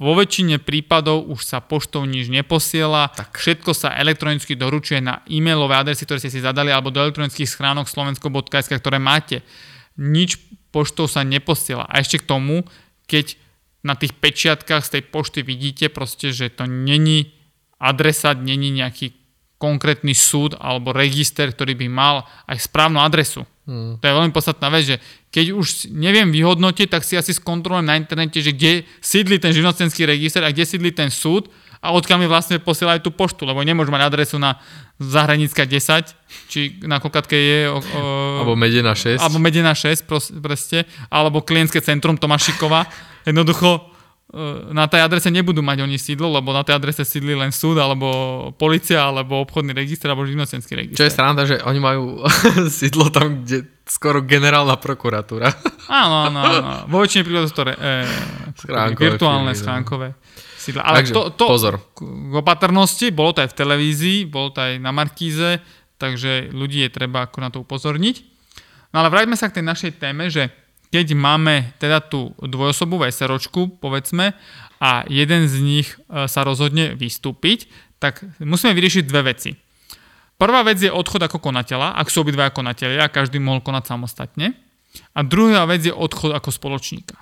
Vo 0.01 0.17
väčšine 0.17 0.57
prípadov 0.57 1.29
už 1.29 1.45
sa 1.45 1.61
poštou 1.61 2.09
nič 2.09 2.33
neposiela, 2.33 3.13
tak. 3.13 3.37
všetko 3.37 3.77
sa 3.77 3.93
elektronicky 3.93 4.57
doručuje 4.57 5.05
na 5.05 5.21
e-mailové 5.29 5.77
adresy, 5.77 6.09
ktoré 6.09 6.17
ste 6.17 6.33
si 6.33 6.41
zadali, 6.41 6.73
alebo 6.73 6.89
do 6.89 7.05
elektronických 7.05 7.45
schránok 7.45 7.85
slovensko.sk, 7.93 8.73
ktoré 8.73 8.97
máte. 8.97 9.45
Nič 10.01 10.41
poštou 10.73 11.05
sa 11.05 11.29
neposiela. 11.29 11.85
A 11.93 12.01
ešte 12.01 12.25
k 12.25 12.29
tomu, 12.29 12.65
keď 13.05 13.37
na 13.85 14.01
tých 14.01 14.17
pečiatkách 14.17 14.81
z 14.81 14.93
tej 14.97 15.03
pošty 15.13 15.45
vidíte 15.45 15.93
proste, 15.93 16.33
že 16.33 16.49
to 16.49 16.65
není 16.65 17.36
adresát, 17.81 18.37
není 18.41 18.73
nejaký 18.73 19.13
konkrétny 19.57 20.13
súd 20.13 20.53
alebo 20.61 20.93
register, 20.93 21.49
ktorý 21.49 21.73
by 21.77 21.89
mal 21.89 22.29
aj 22.45 22.69
správnu 22.69 23.01
adresu. 23.01 23.49
Hmm. 23.67 23.99
To 23.99 24.05
je 24.05 24.15
veľmi 24.15 24.31
podstatná 24.31 24.69
vec, 24.71 24.85
že 24.95 24.97
keď 25.33 25.57
už 25.57 25.91
neviem 25.91 26.31
vyhodnotiť, 26.31 26.87
tak 26.93 27.03
si 27.03 27.19
asi 27.19 27.35
skontrolujem 27.35 27.89
na 27.89 27.99
internete, 27.99 28.39
že 28.39 28.55
kde 28.55 28.87
sídli 29.01 29.41
ten 29.41 29.51
živnostenský 29.51 30.07
register 30.07 30.45
a 30.45 30.53
kde 30.53 30.69
sídli 30.69 30.93
ten 30.93 31.11
súd 31.11 31.51
a 31.83 31.91
odkiaľ 31.93 32.19
mi 32.23 32.29
vlastne 32.29 32.63
posielajú 32.63 33.05
tú 33.05 33.11
poštu, 33.11 33.49
lebo 33.49 33.65
nemôžem 33.65 33.91
mať 33.91 34.07
adresu 34.07 34.37
na 34.39 34.61
Zahranická 35.03 35.69
10, 35.69 36.15
či 36.49 36.81
na 36.85 37.03
koľkatke 37.03 37.37
je... 37.37 37.59
O, 37.69 37.81
o, 37.81 38.01
alebo 38.45 38.55
Medena 38.57 38.97
6. 38.97 39.21
Alebo 39.21 39.39
Medena 39.43 39.75
6, 39.77 40.09
proste, 40.41 40.89
alebo 41.11 41.45
klientské 41.45 41.83
centrum 41.85 42.17
Tomášikova. 42.17 42.89
Jednoducho 43.29 43.96
na 44.75 44.91
tej 44.91 45.07
adrese 45.07 45.31
nebudú 45.31 45.63
mať 45.63 45.87
oni 45.87 46.03
sídlo, 46.03 46.27
lebo 46.35 46.51
na 46.51 46.67
tej 46.67 46.77
adrese 46.77 47.07
sídli 47.07 47.39
len 47.39 47.55
súd, 47.55 47.79
alebo 47.79 48.09
policia, 48.59 49.07
alebo 49.07 49.39
obchodný 49.47 49.71
register, 49.71 50.11
alebo 50.11 50.27
živnostenský 50.27 50.75
register. 50.75 50.99
Čo 50.99 51.07
je 51.07 51.15
sranda, 51.15 51.47
že 51.47 51.63
oni 51.63 51.79
majú 51.79 52.27
sídlo 52.83 53.15
tam, 53.15 53.47
kde 53.47 53.71
skoro 53.87 54.27
generálna 54.27 54.83
prokuratúra. 54.83 55.47
Áno, 55.87 56.27
áno, 56.27 56.39
áno. 56.43 56.71
Vo 56.93 57.07
väčšine 57.07 57.23
prípadov 57.23 57.55
to 57.55 57.63
re, 57.71 57.75
e, 57.79 58.03
virtuálne 58.99 59.55
firmy, 59.55 59.55
no. 59.55 59.63
schránkové 59.63 60.09
sídla. 60.67 60.83
Ale 60.83 61.07
takže, 61.07 61.15
to, 61.15 61.23
to 61.39 61.45
pozor. 61.47 61.75
K 61.95 62.35
opatrnosti, 62.35 63.07
bolo 63.15 63.31
to 63.31 63.47
aj 63.47 63.55
v 63.55 63.59
televízii, 63.63 64.19
bolo 64.27 64.51
to 64.51 64.59
aj 64.59 64.83
na 64.83 64.91
Markíze, 64.91 65.63
takže 66.03 66.51
ľudí 66.51 66.83
je 66.83 66.91
treba 66.91 67.31
ako 67.31 67.39
na 67.39 67.49
to 67.55 67.63
upozorniť. 67.63 68.17
No 68.91 69.07
ale 69.07 69.09
vráťme 69.15 69.39
sa 69.39 69.47
k 69.47 69.63
tej 69.63 69.65
našej 69.71 69.93
téme, 70.03 70.27
že 70.27 70.51
keď 70.97 71.13
máme 71.13 71.77
teda 71.77 72.01
tú 72.01 72.33
dvojosobú 72.41 73.05
SROčku, 73.05 73.77
povedzme, 73.77 74.33
a 74.81 75.05
jeden 75.13 75.45
z 75.45 75.55
nich 75.61 75.89
e, 75.93 76.25
sa 76.25 76.41
rozhodne 76.41 76.97
vystúpiť, 76.97 77.69
tak 78.01 78.25
musíme 78.41 78.73
vyriešiť 78.73 79.05
dve 79.05 79.37
veci. 79.37 79.53
Prvá 80.41 80.65
vec 80.65 80.81
je 80.81 80.93
odchod 80.93 81.21
ako 81.21 81.41
konateľa, 81.41 81.97
ak 81.97 82.09
sú 82.09 82.25
obidva 82.25 82.53
konatelia 82.53 83.09
a 83.09 83.13
každý 83.13 83.41
mohol 83.41 83.61
konať 83.61 83.89
samostatne. 83.89 84.57
A 85.13 85.21
druhá 85.21 85.69
vec 85.69 85.85
je 85.85 85.93
odchod 85.93 86.33
ako 86.33 86.49
spoločníka. 86.49 87.17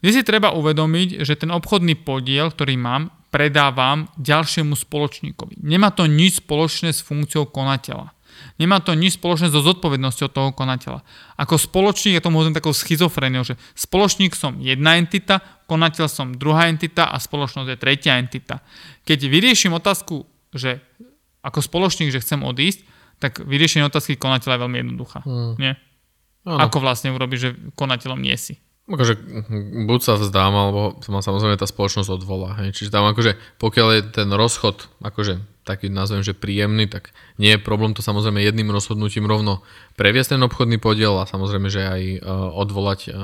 Dnes 0.00 0.16
si 0.16 0.24
treba 0.24 0.56
uvedomiť, 0.56 1.24
že 1.24 1.36
ten 1.36 1.52
obchodný 1.52 2.00
podiel, 2.00 2.48
ktorý 2.48 2.80
mám, 2.80 3.12
predávam 3.32 4.08
ďalšiemu 4.20 4.76
spoločníkovi. 4.76 5.64
Nemá 5.64 5.92
to 5.92 6.04
nič 6.04 6.44
spoločné 6.44 6.92
s 6.92 7.00
funkciou 7.00 7.48
konateľa. 7.48 8.12
Nemá 8.60 8.82
to 8.82 8.92
nič 8.92 9.16
spoločné 9.16 9.48
so 9.48 9.64
zodpovednosťou 9.64 10.28
toho 10.28 10.48
konateľa. 10.52 11.00
Ako 11.40 11.56
spoločník 11.56 12.18
je 12.18 12.24
to 12.24 12.34
možno 12.34 12.52
takou 12.52 12.76
schizofréniou, 12.76 13.44
že 13.46 13.58
spoločník 13.74 14.36
som 14.36 14.60
jedna 14.60 15.00
entita, 15.00 15.40
konateľ 15.66 16.06
som 16.10 16.36
druhá 16.36 16.68
entita 16.68 17.08
a 17.08 17.16
spoločnosť 17.16 17.68
je 17.72 17.78
tretia 17.80 18.20
entita. 18.20 18.60
Keď 19.08 19.18
vyrieším 19.26 19.76
otázku, 19.76 20.28
že 20.52 20.84
ako 21.42 21.58
spoločník, 21.64 22.12
že 22.12 22.22
chcem 22.22 22.44
odísť, 22.44 22.86
tak 23.22 23.42
vyriešenie 23.42 23.86
otázky 23.86 24.18
konateľa 24.18 24.58
je 24.58 24.62
veľmi 24.66 24.78
jednoduchá. 24.82 25.20
Hmm. 25.22 25.54
Nie? 25.58 25.78
Ano. 26.42 26.58
Ako 26.58 26.82
vlastne 26.82 27.14
urobiť, 27.14 27.38
že 27.38 27.50
konateľom 27.78 28.18
nie 28.18 28.34
si? 28.34 28.58
Akože 28.90 29.14
buď 29.86 30.00
sa 30.02 30.18
vzdám, 30.18 30.50
alebo 30.50 30.98
ma 31.06 31.22
samozrejme 31.22 31.54
tá 31.54 31.70
spoločnosť 31.70 32.18
odvolá. 32.18 32.58
Hej. 32.58 32.74
Čiže 32.82 32.90
tam 32.90 33.06
akože, 33.06 33.38
pokiaľ 33.62 33.88
je 33.94 34.02
ten 34.10 34.26
rozchod, 34.26 34.90
akože 35.06 35.38
taký 35.62 35.88
nazvem, 35.88 36.26
že 36.26 36.34
príjemný, 36.34 36.90
tak 36.90 37.14
nie 37.38 37.54
je 37.54 37.62
problém 37.62 37.94
to 37.94 38.02
samozrejme 38.02 38.42
jedným 38.42 38.74
rozhodnutím 38.74 39.30
rovno 39.30 39.62
previesť 39.94 40.34
ten 40.34 40.42
obchodný 40.42 40.82
podiel 40.82 41.14
a 41.22 41.28
samozrejme, 41.30 41.70
že 41.70 41.82
aj 41.82 42.02
uh, 42.02 42.50
odvolať 42.58 43.00
uh, 43.08 43.14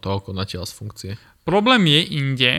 toho 0.00 0.18
konateľa 0.24 0.64
z 0.68 0.74
funkcie. 0.76 1.10
Problém 1.44 1.84
je 1.90 2.00
inde, 2.16 2.52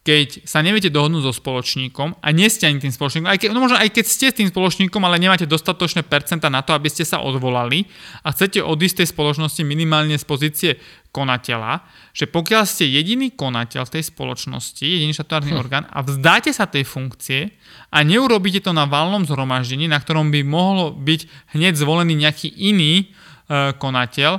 keď 0.00 0.48
sa 0.48 0.64
neviete 0.64 0.88
dohodnúť 0.88 1.28
so 1.28 1.32
spoločníkom 1.36 2.24
a 2.24 2.28
nie 2.32 2.48
ste 2.48 2.64
ani 2.64 2.80
tým 2.80 2.88
spoločníkom, 2.88 3.28
aj 3.28 3.38
keď, 3.44 3.48
no 3.52 3.60
možno 3.60 3.76
aj 3.76 3.92
keď 3.92 4.04
ste 4.08 4.26
s 4.32 4.38
tým 4.40 4.48
spoločníkom, 4.48 4.96
ale 5.04 5.20
nemáte 5.20 5.44
dostatočné 5.44 6.08
percenta 6.08 6.48
na 6.48 6.64
to, 6.64 6.72
aby 6.72 6.88
ste 6.88 7.04
sa 7.04 7.20
odvolali 7.20 7.84
a 8.24 8.32
chcete 8.32 8.64
odísť 8.64 9.04
tej 9.04 9.08
spoločnosti 9.12 9.60
minimálne 9.60 10.16
z 10.16 10.24
pozície 10.24 10.70
konateľa, 11.10 11.82
že 12.14 12.30
pokiaľ 12.30 12.62
ste 12.66 12.86
jediný 12.86 13.34
konateľ 13.34 13.82
v 13.86 13.94
tej 13.98 14.04
spoločnosti, 14.14 14.86
jediný 14.86 15.10
štatutárny 15.10 15.52
hm. 15.54 15.58
orgán 15.58 15.84
a 15.90 16.06
vzdáte 16.06 16.54
sa 16.54 16.70
tej 16.70 16.86
funkcie 16.86 17.50
a 17.90 17.98
neurobíte 18.06 18.62
to 18.62 18.70
na 18.70 18.86
valnom 18.86 19.26
zhromaždení, 19.26 19.90
na 19.90 19.98
ktorom 19.98 20.30
by 20.30 20.40
mohlo 20.46 20.94
byť 20.94 21.52
hneď 21.58 21.74
zvolený 21.74 22.14
nejaký 22.14 22.54
iný 22.54 23.10
e, 23.50 23.74
konateľ, 23.74 24.38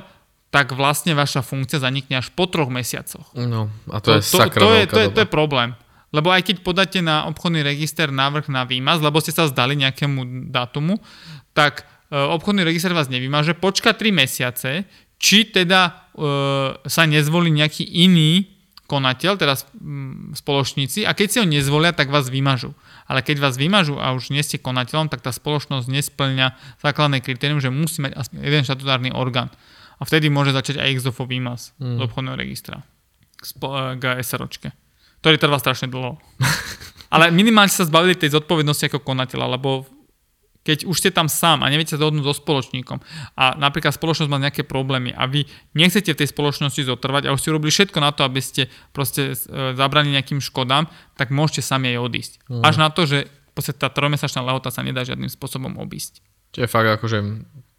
tak 0.52 0.76
vlastne 0.76 1.16
vaša 1.16 1.40
funkcia 1.40 1.80
zanikne 1.80 2.20
až 2.20 2.28
po 2.32 2.44
troch 2.44 2.68
mesiacoch. 2.68 3.24
No, 3.32 3.72
a 3.88 4.04
to, 4.04 4.16
to 4.16 4.20
je 4.20 4.22
to, 4.24 4.36
to, 4.52 4.68
je, 4.76 4.84
to, 4.84 4.98
je, 5.00 5.08
to 5.08 5.20
je 5.24 5.28
problém. 5.28 5.72
Lebo 6.12 6.28
aj 6.28 6.44
keď 6.44 6.56
podáte 6.60 7.00
na 7.00 7.24
obchodný 7.24 7.64
register 7.64 8.12
návrh 8.12 8.52
na 8.52 8.68
výmaz, 8.68 9.00
lebo 9.00 9.16
ste 9.24 9.32
sa 9.32 9.48
zdali 9.48 9.80
nejakému 9.80 10.52
dátumu, 10.52 11.00
tak 11.56 11.88
e, 12.12 12.16
obchodný 12.20 12.68
register 12.68 12.92
vás 12.92 13.08
nevymaže, 13.08 13.56
počka 13.56 13.96
3 13.96 14.12
mesiace, 14.12 14.84
či 15.22 15.46
teda 15.46 15.80
e, 15.86 15.90
sa 16.82 17.02
nezvolí 17.06 17.54
nejaký 17.54 17.86
iný 17.86 18.50
konateľ, 18.90 19.40
teda 19.40 19.54
spoločníci, 20.36 21.08
a 21.08 21.16
keď 21.16 21.26
si 21.30 21.40
ho 21.40 21.46
nezvolia, 21.48 21.96
tak 21.96 22.12
vás 22.12 22.28
vymažú. 22.28 22.76
Ale 23.08 23.24
keď 23.24 23.40
vás 23.40 23.56
vymažú 23.56 23.96
a 23.96 24.12
už 24.12 24.34
nie 24.34 24.44
ste 24.44 24.60
konateľom, 24.60 25.08
tak 25.08 25.24
tá 25.24 25.32
spoločnosť 25.32 25.88
nesplňa 25.88 26.52
základné 26.84 27.24
kritérium, 27.24 27.62
že 27.62 27.72
musí 27.72 28.04
mať 28.04 28.18
aspoň 28.18 28.36
jeden 28.44 28.62
štatutárny 28.68 29.10
orgán. 29.14 29.48
A 29.96 30.04
vtedy 30.04 30.28
môže 30.28 30.52
začať 30.52 30.82
aj 30.82 30.98
XOFO 31.00 31.24
výmaz 31.24 31.72
mm. 31.80 31.96
z 31.96 32.00
obchodného 32.04 32.36
registra 32.36 32.84
k 33.42 34.04
SROčke, 34.22 34.70
ktorý 35.24 35.36
trvá 35.38 35.56
strašne 35.58 35.88
dlho. 35.88 36.18
Ale 37.14 37.32
minimálne 37.32 37.72
sa 37.72 37.88
zbavili 37.88 38.18
tej 38.18 38.36
zodpovednosti 38.36 38.92
ako 38.92 39.04
konateľa, 39.04 39.56
lebo 39.58 39.86
keď 40.62 40.86
už 40.86 40.96
ste 40.98 41.10
tam 41.10 41.26
sám 41.26 41.66
a 41.66 41.70
neviete 41.70 41.94
sa 41.94 42.00
dohodnúť 42.00 42.22
so 42.22 42.34
spoločníkom 42.38 43.02
a 43.34 43.58
napríklad 43.58 43.94
spoločnosť 43.94 44.30
má 44.30 44.38
nejaké 44.38 44.62
problémy 44.62 45.10
a 45.10 45.26
vy 45.26 45.46
nechcete 45.74 46.14
v 46.14 46.20
tej 46.22 46.28
spoločnosti 46.30 46.82
zotrvať 46.86 47.26
a 47.26 47.34
už 47.34 47.42
ste 47.42 47.54
robili 47.54 47.74
všetko 47.74 47.98
na 47.98 48.14
to, 48.14 48.22
aby 48.22 48.38
ste 48.38 48.70
proste 48.94 49.34
e, 49.34 49.74
zabrali 49.74 50.14
nejakým 50.14 50.38
škodám, 50.38 50.86
tak 51.18 51.34
môžete 51.34 51.66
sami 51.66 51.92
aj 51.94 51.98
odísť. 51.98 52.32
Mm. 52.46 52.62
Až 52.62 52.74
na 52.78 52.88
to, 52.94 53.10
že 53.10 53.26
tá 53.76 53.90
trojmesačná 53.90 54.40
lehota 54.40 54.72
sa 54.72 54.86
nedá 54.86 55.04
žiadnym 55.04 55.28
spôsobom 55.28 55.76
obísť. 55.82 56.24
Čiže 56.56 56.70
fakt 56.70 56.88
akože 56.88 57.18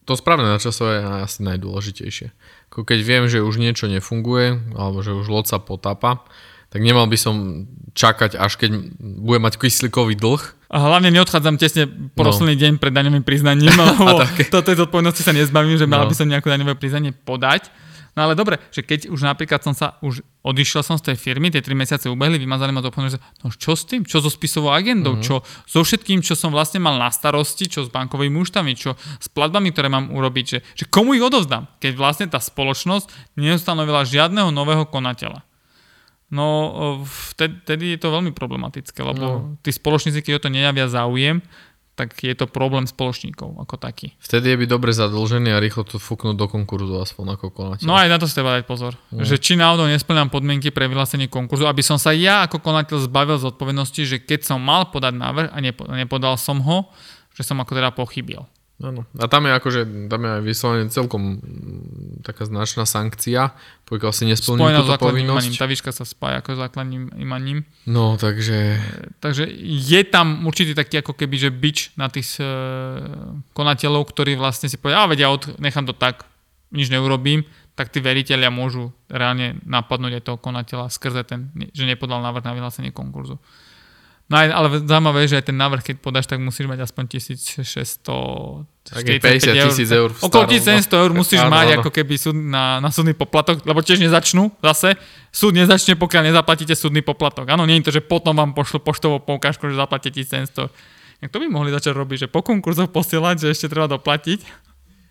to 0.03 0.13
správne 0.19 0.51
načasové 0.51 0.99
je 0.99 1.03
asi 1.23 1.39
najdôležitejšie. 1.47 2.27
Keď 2.73 2.99
viem, 2.99 3.23
že 3.31 3.39
už 3.39 3.55
niečo 3.55 3.87
nefunguje, 3.87 4.75
alebo 4.75 4.99
že 4.99 5.15
už 5.15 5.31
loď 5.31 5.45
sa 5.55 5.59
potápa, 5.63 6.27
tak 6.73 6.81
nemal 6.81 7.05
by 7.05 7.17
som 7.21 7.69
čakať, 7.93 8.33
až 8.33 8.57
keď 8.57 8.97
bude 8.97 9.37
mať 9.37 9.61
kyslíkový 9.61 10.17
dlh. 10.17 10.41
A 10.73 10.81
hlavne 10.81 11.13
neodchádzam 11.13 11.61
tesne 11.61 11.85
po 11.85 12.25
no. 12.25 12.33
deň 12.33 12.81
pred 12.81 12.89
daňovým 12.89 13.21
priznaním, 13.21 13.77
lebo 13.77 14.25
toto 14.49 14.73
je 14.73 14.81
zodpovednosti 14.81 15.21
sa 15.21 15.37
nezbavím, 15.37 15.77
že 15.77 15.85
mal 15.85 16.03
no. 16.05 16.09
by 16.09 16.17
som 16.17 16.25
nejaké 16.25 16.49
daňové 16.49 16.73
priznanie 16.73 17.13
podať. 17.13 17.69
No 18.13 18.29
ale 18.29 18.37
dobre, 18.37 18.61
že 18.69 18.85
keď 18.85 19.09
už 19.09 19.25
napríklad 19.25 19.61
som 19.65 19.73
sa, 19.73 19.97
už 20.01 20.21
odišiel 20.45 20.85
som 20.85 21.01
z 21.01 21.13
tej 21.13 21.17
firmy, 21.17 21.49
tie 21.49 21.65
3 21.65 21.73
mesiace 21.77 22.05
ubehli, 22.09 22.37
vymazali 22.37 22.69
ma 22.69 22.81
to 22.81 22.93
že 23.09 23.17
no 23.41 23.49
čo 23.49 23.73
s 23.73 23.89
tým? 23.89 24.05
Čo 24.05 24.21
so 24.21 24.29
spisovou 24.29 24.69
agendou? 24.69 25.17
Mm-hmm. 25.17 25.25
Čo 25.25 25.41
so 25.45 25.81
všetkým, 25.81 26.21
čo 26.21 26.37
som 26.37 26.53
vlastne 26.53 26.77
mal 26.77 26.97
na 26.97 27.09
starosti, 27.09 27.65
čo 27.69 27.85
s 27.85 27.89
bankovými 27.89 28.37
účtami, 28.37 28.77
čo 28.77 28.93
s 28.97 29.27
platbami, 29.33 29.73
ktoré 29.73 29.89
mám 29.89 30.13
urobiť, 30.13 30.45
že, 30.45 30.59
že 30.77 30.85
komu 30.89 31.17
ich 31.17 31.25
odovzdám, 31.25 31.65
keď 31.81 31.91
vlastne 31.97 32.25
tá 32.29 32.37
spoločnosť 32.37 33.37
neustanovila 33.37 34.05
žiadneho 34.05 34.53
nového 34.53 34.85
konateľa. 34.85 35.52
No 36.33 36.73
vtedy, 37.05 37.53
vtedy 37.61 37.85
je 37.93 37.99
to 38.01 38.09
veľmi 38.09 38.33
problematické, 38.33 39.05
lebo 39.05 39.21
no. 39.21 39.37
tí 39.61 39.69
spoločníci, 39.69 40.25
keď 40.25 40.41
o 40.41 40.43
to 40.43 40.49
nejavia 40.49 40.89
záujem, 40.89 41.45
tak 41.93 42.17
je 42.25 42.33
to 42.33 42.49
problém 42.49 42.89
spoločníkov 42.89 43.53
ako 43.61 43.77
taký. 43.77 44.17
Vtedy 44.17 44.49
je 44.49 44.57
byť 44.65 44.69
dobre 44.69 44.89
zadlžený 44.97 45.53
a 45.53 45.61
rýchlo 45.61 45.85
to 45.85 46.01
fúknúť 46.01 46.33
do 46.33 46.49
konkurzu 46.49 46.97
aspoň 46.97 47.37
ako 47.37 47.53
konateľ. 47.53 47.85
No 47.85 47.93
aj 47.93 48.09
na 48.09 48.17
to 48.17 48.25
si 48.25 48.33
treba 48.33 48.57
dať 48.57 48.65
pozor. 48.65 48.97
Mm. 49.13 49.21
Že 49.21 49.35
či 49.37 49.53
náhodou 49.53 49.85
nesplňam 49.85 50.33
podmienky 50.33 50.73
pre 50.73 50.89
vyhlásenie 50.89 51.29
konkurzu, 51.29 51.69
aby 51.69 51.85
som 51.85 52.01
sa 52.01 52.09
ja 52.09 52.49
ako 52.49 52.65
konateľ 52.65 52.97
zbavil 53.05 53.37
z 53.37 53.45
odpovednosti, 53.53 54.01
že 54.09 54.17
keď 54.17 54.41
som 54.41 54.57
mal 54.57 54.89
podať 54.89 55.13
návrh 55.13 55.53
a 55.53 55.57
nepodal 56.01 56.33
som 56.41 56.65
ho, 56.65 56.89
že 57.37 57.45
som 57.45 57.61
ako 57.61 57.77
teda 57.77 57.93
pochybil. 57.93 58.41
Áno. 58.83 59.07
A 59.15 59.31
tam 59.31 59.47
je 59.47 59.51
akože, 59.55 59.81
tam 60.11 60.21
je 60.27 60.31
aj 60.35 60.43
vyslovene 60.43 60.91
celkom 60.91 61.39
taká 62.19 62.43
značná 62.43 62.83
sankcia, 62.83 63.55
pokiaľ 63.87 64.11
si 64.11 64.27
nesplní 64.27 64.59
túto 64.59 64.99
povinnosť. 64.99 65.47
Imaním. 65.47 65.61
Tá 65.63 65.67
výška 65.71 65.91
sa 65.95 66.03
spája 66.03 66.43
ako 66.43 66.59
základným 66.59 67.15
imaním. 67.15 67.63
No, 67.87 68.19
takže... 68.19 68.83
Takže 69.23 69.47
je 69.63 70.01
tam 70.03 70.43
určitý 70.43 70.75
taký 70.75 70.99
ako 70.99 71.15
keby, 71.15 71.35
že 71.39 71.49
bič 71.55 71.95
na 71.95 72.11
tých 72.11 72.43
e, 72.43 72.47
konateľov, 73.55 74.03
ktorí 74.11 74.35
vlastne 74.35 74.67
si 74.67 74.75
povedia, 74.75 75.07
a 75.07 75.07
vedia, 75.07 75.31
od, 75.31 75.55
nechám 75.63 75.87
to 75.87 75.95
tak, 75.95 76.27
nič 76.75 76.91
neurobím, 76.91 77.47
tak 77.79 77.87
tí 77.87 78.03
veriteľia 78.03 78.51
môžu 78.51 78.91
reálne 79.07 79.63
napadnúť 79.63 80.19
aj 80.19 80.23
toho 80.27 80.37
konateľa 80.43 80.91
skrze 80.91 81.23
ten, 81.23 81.55
že 81.71 81.87
nepodal 81.87 82.19
návrh 82.19 82.43
na 82.43 82.53
vyhlásenie 82.53 82.91
konkurzu. 82.91 83.39
No 84.33 84.41
aj, 84.41 84.47
ale 84.49 84.67
zaujímavé, 84.81 85.29
že 85.29 85.37
aj 85.37 85.45
ten 85.45 85.57
návrh, 85.61 85.81
keď 85.85 85.95
podáš, 86.01 86.25
tak 86.25 86.41
musíš 86.41 86.65
mať 86.65 86.89
aspoň 86.89 87.05
1600 87.05 88.65
50 88.81 89.69
tisíc 89.69 89.89
eur. 89.93 90.09
eur 90.09 90.25
okolo 90.25 90.49
1700 90.49 90.89
eur 90.89 91.11
musíš 91.13 91.45
áno, 91.45 91.53
mať 91.53 91.67
áno. 91.69 91.85
ako 91.85 91.89
keby 91.93 92.17
súd 92.17 92.33
na, 92.33 92.81
na 92.81 92.89
súdny 92.89 93.13
poplatok, 93.13 93.61
lebo 93.61 93.85
tiež 93.85 94.01
nezačnú 94.01 94.49
zase. 94.57 94.97
Súd 95.29 95.53
nezačne, 95.53 95.93
pokiaľ 96.01 96.33
nezaplatíte 96.33 96.73
súdny 96.73 97.05
poplatok. 97.05 97.45
Áno, 97.53 97.69
nie 97.69 97.77
je 97.77 97.93
to, 97.93 97.93
že 97.93 98.01
potom 98.01 98.33
vám 98.33 98.57
pošlo 98.57 98.81
poštovou 98.81 99.21
poukážku, 99.21 99.69
že 99.69 99.77
zaplatíte 99.77 100.25
1700 100.25 100.65
Jak 101.23 101.29
to 101.31 101.37
by 101.39 101.47
mohli 101.47 101.69
začať 101.69 101.93
robiť, 101.93 102.25
že 102.25 102.27
po 102.27 102.43
konkurzoch 102.43 102.91
posielať, 102.91 103.47
že 103.47 103.47
ešte 103.53 103.71
treba 103.71 103.85
doplatiť? 103.85 104.43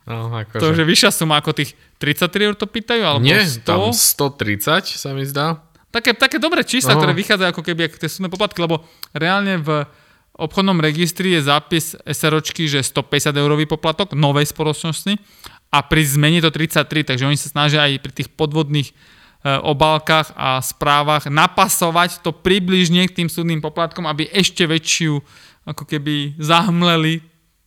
No, 0.04 0.28
akože. 0.34 0.60
To 0.60 0.74
je 0.74 0.84
vyššia 0.84 1.14
suma 1.14 1.38
ako 1.38 1.56
tých 1.56 1.78
33 2.02 2.52
eur 2.52 2.54
to 2.58 2.66
pýtajú, 2.66 3.00
alebo 3.06 3.22
Nie, 3.22 3.46
100? 3.46 3.62
tam 3.62 3.94
130 3.94 4.98
sa 4.98 5.14
mi 5.14 5.22
zdá. 5.22 5.62
Také, 5.92 6.16
také 6.16 6.40
dobré 6.40 6.64
čísla, 6.64 6.96
Aha. 6.96 7.00
ktoré 7.04 7.12
vychádzajú 7.12 7.48
ako 7.52 7.62
keby 7.62 7.92
ako 7.92 7.96
tie 8.00 8.08
súdne 8.08 8.32
poplatky, 8.32 8.64
lebo 8.64 8.80
reálne 9.12 9.60
v 9.60 9.84
obchodnom 10.32 10.80
registri 10.80 11.36
je 11.36 11.44
zápis 11.44 11.92
SROčky, 12.08 12.64
že 12.64 12.80
150 12.80 13.36
eurový 13.36 13.68
poplatok 13.68 14.16
novej 14.16 14.48
spoločnosti 14.48 15.20
a 15.68 15.78
pri 15.84 16.02
zmene 16.08 16.40
to 16.40 16.48
33, 16.48 16.88
takže 17.04 17.28
oni 17.28 17.36
sa 17.36 17.52
snažia 17.52 17.84
aj 17.84 18.00
pri 18.00 18.12
tých 18.12 18.28
podvodných 18.32 18.88
e, 18.88 18.92
obálkach 19.60 20.32
a 20.32 20.64
správach 20.64 21.28
napasovať 21.28 22.24
to 22.24 22.32
približne 22.32 23.04
k 23.08 23.24
tým 23.24 23.28
súdnym 23.28 23.60
poplatkom, 23.60 24.08
aby 24.08 24.32
ešte 24.32 24.64
väčšiu 24.64 25.20
ako 25.68 25.84
keby 25.84 26.40
zahmleli 26.40 27.20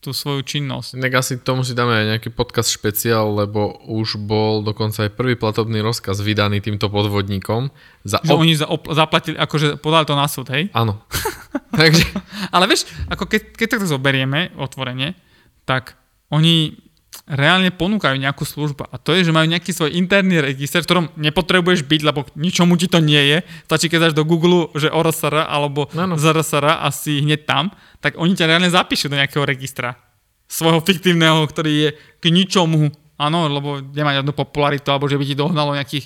tú 0.06 0.14
svoju 0.14 0.46
činnosť. 0.46 1.02
Inak 1.02 1.26
asi 1.26 1.42
tomu 1.42 1.66
si 1.66 1.74
dáme 1.74 1.98
aj 1.98 2.06
nejaký 2.16 2.30
podcast 2.30 2.70
špeciál, 2.70 3.34
lebo 3.34 3.82
už 3.90 4.22
bol 4.22 4.62
dokonca 4.62 5.10
aj 5.10 5.18
prvý 5.18 5.34
platobný 5.34 5.82
rozkaz 5.82 6.22
vydaný 6.22 6.62
týmto 6.62 6.94
podvodníkom. 6.94 7.74
Za 8.06 8.22
Že 8.22 8.38
oni 8.38 8.54
za, 8.54 8.70
op- 8.70 8.94
zaplatili, 8.94 9.36
akože 9.36 9.82
podali 9.82 10.06
to 10.06 10.14
na 10.14 10.30
súd, 10.30 10.54
hej? 10.54 10.70
Áno. 10.78 11.02
Takže 11.80 12.06
Ale 12.54 12.70
vieš, 12.70 12.86
ako 13.10 13.26
keď, 13.26 13.42
keď 13.58 13.68
to 13.74 13.90
zoberieme 13.90 14.54
otvorene, 14.62 15.18
tak 15.66 15.98
oni 16.30 16.85
reálne 17.26 17.74
ponúkajú 17.74 18.22
nejakú 18.22 18.46
službu 18.46 18.86
a 18.86 19.02
to 19.02 19.18
je, 19.18 19.26
že 19.26 19.34
majú 19.34 19.50
nejaký 19.50 19.74
svoj 19.74 19.98
interný 19.98 20.46
register, 20.46 20.86
v 20.86 20.88
ktorom 20.88 21.06
nepotrebuješ 21.18 21.82
byť, 21.82 22.02
lebo 22.06 22.30
ničomu 22.38 22.78
ti 22.78 22.86
to 22.86 23.02
nie 23.02 23.18
je. 23.18 23.38
Stačí, 23.66 23.90
keď 23.90 24.10
dáš 24.10 24.16
do 24.18 24.30
Google, 24.30 24.70
že 24.78 24.94
ORSR 24.94 25.50
alebo 25.50 25.90
Áno. 25.98 26.22
ZRSR 26.22 26.86
a 26.86 26.88
si 26.94 27.26
hneď 27.26 27.50
tam, 27.50 27.74
tak 27.98 28.22
oni 28.22 28.38
ťa 28.38 28.46
reálne 28.46 28.70
zapíšu 28.70 29.10
do 29.10 29.18
nejakého 29.18 29.42
registra 29.42 29.98
svojho 30.46 30.86
fiktívneho, 30.86 31.42
ktorý 31.50 31.74
je 31.74 31.90
k 32.22 32.26
ničomu. 32.30 32.94
Áno, 33.18 33.50
lebo 33.50 33.82
nemá 33.82 34.14
žiadnu 34.14 34.36
popularitu, 34.36 34.94
alebo 34.94 35.10
že 35.10 35.18
by 35.18 35.26
ti 35.26 35.34
dohnalo 35.34 35.74
nejakých 35.74 36.06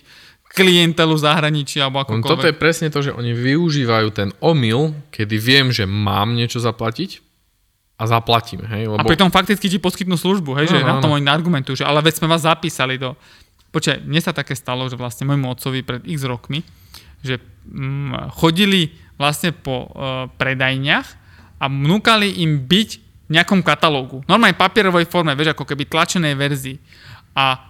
klientelu 0.49 1.13
v 1.13 1.21
zahraničí, 1.21 1.77
alebo 1.83 2.01
akokoľvek. 2.01 2.25
toto 2.25 2.47
je 2.47 2.55
presne 2.55 2.87
to, 2.89 3.03
že 3.03 3.11
oni 3.13 3.35
využívajú 3.35 4.07
ten 4.15 4.29
omyl, 4.39 4.95
kedy 5.11 5.35
viem, 5.37 5.67
že 5.69 5.83
mám 5.83 6.33
niečo 6.33 6.63
zaplatiť 6.63 7.28
a 7.99 8.03
zaplatím. 8.07 8.63
Hej? 8.63 8.87
A 8.87 9.03
Lebo 9.03 9.11
pritom 9.11 9.27
fakticky 9.27 9.67
ti 9.67 9.75
poskytnú 9.75 10.15
službu, 10.15 10.55
hej, 10.55 10.71
že 10.71 10.79
Áno, 10.79 10.87
na 10.87 10.95
tom 11.03 11.11
áno. 11.11 11.19
oni 11.19 11.27
argumentujú, 11.27 11.83
že 11.83 11.85
ale 11.85 11.99
veď 11.99 12.23
sme 12.23 12.31
vás 12.31 12.47
zapísali 12.47 12.95
do... 12.95 13.19
Počkaj, 13.75 14.07
mne 14.07 14.21
sa 14.23 14.31
také 14.31 14.55
stalo, 14.55 14.87
že 14.87 14.95
vlastne 14.95 15.27
môjmu 15.27 15.51
otcovi 15.51 15.83
pred 15.83 16.01
x 16.07 16.23
rokmi, 16.23 16.63
že 17.19 17.43
mm, 17.67 18.31
chodili 18.39 18.95
vlastne 19.19 19.51
po 19.51 19.91
uh, 19.91 20.31
predajniach 20.39 21.07
a 21.59 21.67
vnúkali 21.67 22.39
im 22.39 22.63
byť 22.63 22.89
v 23.29 23.31
nejakom 23.35 23.61
katalógu. 23.61 24.23
Normálne 24.25 24.55
papierovej 24.55 25.05
forme, 25.05 25.35
vieš, 25.35 25.53
ako 25.53 25.67
keby 25.67 25.85
tlačenej 25.85 26.33
verzii. 26.33 26.79
A 27.35 27.61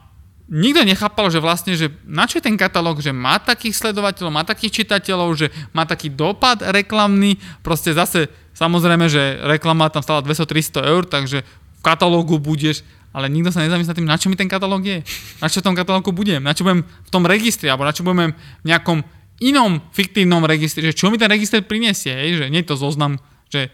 nikto 0.50 0.82
nechápal, 0.86 1.28
že 1.30 1.42
vlastne, 1.42 1.74
že 1.78 1.94
na 2.06 2.26
čo 2.26 2.42
je 2.42 2.48
ten 2.48 2.56
katalóg, 2.56 3.02
že 3.02 3.14
má 3.14 3.38
takých 3.38 3.78
sledovateľov, 3.78 4.34
má 4.34 4.46
takých 4.46 4.86
čitateľov, 4.86 5.30
že 5.36 5.48
má 5.74 5.84
taký 5.84 6.10
dopad 6.10 6.64
reklamný, 6.74 7.38
proste 7.62 7.92
zase 7.92 8.30
samozrejme, 8.60 9.08
že 9.08 9.40
reklama 9.48 9.88
tam 9.88 10.04
stala 10.04 10.20
200-300 10.20 10.84
eur, 10.84 11.04
takže 11.08 11.48
v 11.48 11.80
katalógu 11.80 12.36
budeš, 12.44 12.84
ale 13.16 13.32
nikto 13.32 13.56
sa 13.56 13.64
nezamyslí 13.64 13.96
tým, 13.96 14.10
na 14.10 14.20
čo 14.20 14.28
mi 14.28 14.36
ten 14.36 14.52
katalóg 14.52 14.84
je, 14.84 15.00
na 15.40 15.48
čo 15.48 15.64
v 15.64 15.72
tom 15.72 15.76
katalógu 15.80 16.12
budem, 16.12 16.44
na 16.44 16.52
čo 16.52 16.68
budem 16.68 16.84
v 16.84 17.10
tom 17.10 17.24
registri, 17.24 17.72
alebo 17.72 17.88
na 17.88 17.96
čo 17.96 18.04
budem 18.04 18.36
v 18.36 18.66
nejakom 18.68 19.00
inom 19.40 19.80
fiktívnom 19.96 20.44
registri, 20.44 20.84
že 20.84 20.92
čo 20.92 21.08
mi 21.08 21.16
ten 21.16 21.32
register 21.32 21.64
prinesie, 21.64 22.12
hej, 22.12 22.44
že 22.44 22.46
nie 22.52 22.60
je 22.60 22.70
to 22.70 22.76
zoznam, 22.76 23.16
že, 23.48 23.72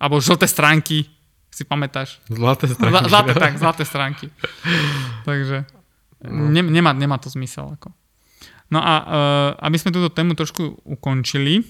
alebo 0.00 0.18
žlté 0.18 0.48
stránky, 0.48 1.04
si 1.52 1.68
pamätáš? 1.68 2.16
zlaté 2.32 2.64
Zla- 2.64 2.80
stránky. 2.80 3.08
Zlaté, 3.12 3.32
tak, 3.36 3.52
zlaté 3.60 3.82
stránky. 3.84 4.26
Takže 5.28 5.68
ne, 6.24 6.62
nemá, 6.64 6.96
nemá 6.96 7.20
to 7.20 7.28
zmysel. 7.28 7.76
Ako. 7.76 7.92
No 8.72 8.80
a 8.80 8.94
uh, 9.04 9.50
aby 9.68 9.76
sme 9.76 9.92
túto 9.92 10.08
tému 10.08 10.32
trošku 10.32 10.80
ukončili, 10.88 11.60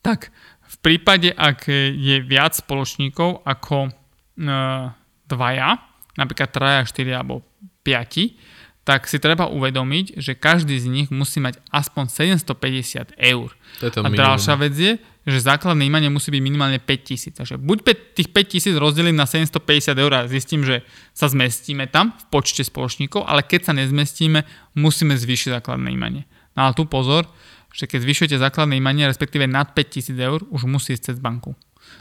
tak 0.00 0.32
v 0.70 0.76
prípade, 0.78 1.34
ak 1.34 1.66
je 1.94 2.22
viac 2.22 2.54
spoločníkov 2.54 3.42
ako 3.42 3.90
uh, 3.90 4.94
dvaja, 5.26 5.70
napríklad 6.14 6.50
traja, 6.54 6.86
štyria 6.86 7.22
alebo 7.22 7.42
piati, 7.82 8.38
tak 8.80 9.06
si 9.06 9.20
treba 9.20 9.46
uvedomiť, 9.46 10.18
že 10.18 10.32
každý 10.34 10.74
z 10.80 10.86
nich 10.88 11.08
musí 11.12 11.38
mať 11.38 11.60
aspoň 11.68 12.10
750 12.40 13.14
eur. 13.18 13.52
To 13.78 13.82
je 13.86 13.92
to 13.92 14.00
A 14.02 14.08
minimum. 14.08 14.24
ďalšia 14.24 14.54
vec 14.56 14.74
je, 14.74 14.92
že 15.28 15.38
základné 15.46 15.84
imanie 15.84 16.08
musí 16.08 16.32
byť 16.32 16.42
minimálne 16.42 16.80
5000. 16.80 17.38
Takže 17.38 17.54
buď 17.60 17.78
tých 18.16 18.32
5000 18.32 18.80
rozdelím 18.80 19.14
na 19.20 19.28
750 19.28 19.94
eur 19.94 20.12
a 20.16 20.26
zistím, 20.26 20.64
že 20.64 20.80
sa 21.12 21.28
zmestíme 21.28 21.86
tam 21.92 22.16
v 22.16 22.24
počte 22.32 22.64
spoločníkov, 22.64 23.28
ale 23.28 23.44
keď 23.44 23.70
sa 23.70 23.72
nezmestíme, 23.76 24.48
musíme 24.74 25.14
zvýšiť 25.14 25.60
základné 25.60 25.92
imanie. 25.92 26.24
No 26.56 26.66
ale 26.66 26.72
tu 26.74 26.88
pozor, 26.88 27.28
že 27.70 27.86
keď 27.86 28.02
zvyšujete 28.02 28.36
základné 28.38 28.78
imanie, 28.78 29.06
respektíve 29.06 29.46
nad 29.46 29.72
5000 29.72 30.14
eur, 30.18 30.40
už 30.50 30.66
musí 30.66 30.94
ísť 30.94 31.14
cez 31.14 31.18
banku. 31.22 31.54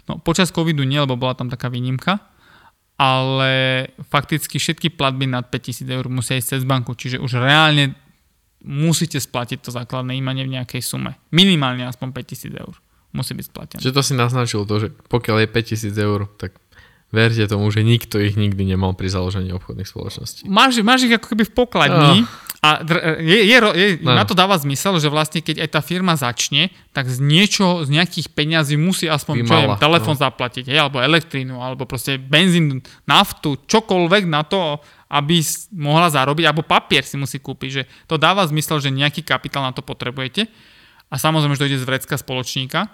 No 0.10 0.18
počas 0.18 0.50
covidu 0.50 0.86
nie, 0.86 0.98
lebo 0.98 1.18
bola 1.18 1.38
tam 1.38 1.50
taká 1.50 1.70
výnimka, 1.70 2.18
ale 3.00 3.86
fakticky 4.12 4.60
všetky 4.60 4.92
platby 4.94 5.30
nad 5.30 5.48
5000 5.48 5.88
eur 5.88 6.06
musia 6.12 6.36
ísť 6.36 6.60
cez 6.60 6.64
banku, 6.68 6.98
čiže 6.98 7.22
už 7.22 7.40
reálne 7.40 7.96
musíte 8.60 9.16
splatiť 9.16 9.64
to 9.64 9.70
základné 9.72 10.20
imanie 10.20 10.44
v 10.44 10.60
nejakej 10.60 10.84
sume. 10.84 11.16
Minimálne 11.32 11.88
aspoň 11.88 12.12
5000 12.12 12.60
eur 12.60 12.76
musí 13.16 13.32
byť 13.34 13.46
splatené. 13.48 13.80
Čiže 13.80 13.96
to 13.96 14.04
si 14.04 14.14
naznačil 14.14 14.68
to, 14.68 14.76
že 14.84 14.88
pokiaľ 15.08 15.46
je 15.46 15.48
5000 15.48 15.96
eur, 15.96 16.20
tak 16.38 16.60
verte 17.10 17.42
tomu, 17.50 17.72
že 17.74 17.82
nikto 17.82 18.22
ich 18.22 18.38
nikdy 18.38 18.68
nemal 18.68 18.94
pri 18.94 19.10
založení 19.10 19.50
obchodných 19.56 19.88
spoločností. 19.88 20.46
Máš, 20.46 20.84
máš 20.86 21.10
ich 21.10 21.14
ako 21.16 21.34
keby 21.34 21.44
v 21.48 21.54
pokladni 21.56 22.28
a 22.60 22.84
je, 23.24 23.40
je, 23.48 23.56
je, 23.56 23.88
No. 24.04 24.20
na 24.20 24.28
to 24.28 24.36
dáva 24.36 24.60
zmysel, 24.60 25.00
že 25.00 25.08
vlastne 25.08 25.40
keď 25.40 25.64
aj 25.64 25.70
tá 25.72 25.82
firma 25.84 26.20
začne, 26.20 26.76
tak 26.92 27.08
z 27.08 27.24
niečo, 27.24 27.88
z 27.88 27.90
nejakých 27.96 28.36
peňazí 28.36 28.76
musí 28.76 29.08
aspoň 29.08 29.48
čo 29.48 29.56
viem, 29.56 29.72
mala, 29.72 29.80
telefón 29.80 30.20
zaplatiť, 30.20 30.68
hej, 30.68 30.76
alebo 30.84 31.00
elektrínu, 31.00 31.56
alebo 31.56 31.88
proste 31.88 32.20
benzín, 32.20 32.84
naftu, 33.08 33.56
čokoľvek 33.64 34.28
na 34.28 34.44
to, 34.44 34.76
aby 35.08 35.40
mohla 35.72 36.12
zarobiť, 36.12 36.46
alebo 36.52 36.68
papier 36.68 37.08
si 37.08 37.16
musí 37.16 37.40
kúpiť, 37.40 37.70
že 37.72 37.84
to 38.12 38.20
dáva 38.20 38.44
zmysel, 38.44 38.84
že 38.84 38.92
nejaký 38.92 39.24
kapitál 39.24 39.64
na 39.64 39.72
to 39.72 39.80
potrebujete 39.80 40.52
a 41.10 41.16
samozrejme, 41.16 41.56
že 41.56 41.62
to 41.64 41.70
ide 41.72 41.80
z 41.80 41.88
vrecka 41.88 42.20
spoločníka, 42.20 42.92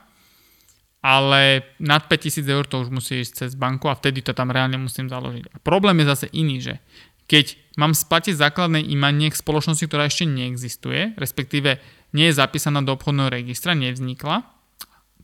ale 1.06 1.62
nad 1.78 2.06
5000 2.10 2.41
eur 2.49 2.65
to 2.65 2.82
už 2.82 2.89
musí 2.89 3.21
ísť 3.21 3.34
cez 3.45 3.51
banku 3.54 3.86
a 3.89 3.97
vtedy 3.97 4.25
to 4.25 4.34
tam 4.34 4.49
reálne 4.49 4.78
musím 4.82 5.06
založiť. 5.06 5.54
A 5.54 5.58
problém 5.62 6.01
je 6.01 6.06
zase 6.10 6.28
iný, 6.34 6.62
že 6.62 6.82
keď 7.26 7.58
mám 7.76 7.92
splatiť 7.92 8.38
základné 8.38 8.86
imanie 8.88 9.32
k 9.32 9.40
spoločnosti, 9.40 9.86
ktorá 9.86 10.08
ešte 10.08 10.30
neexistuje, 10.30 11.18
respektíve 11.20 11.82
nie 12.16 12.32
je 12.32 12.38
zapísaná 12.40 12.80
do 12.80 12.96
obchodného 12.96 13.28
registra, 13.28 13.76
nevznikla, 13.76 14.48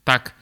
tak 0.04 0.36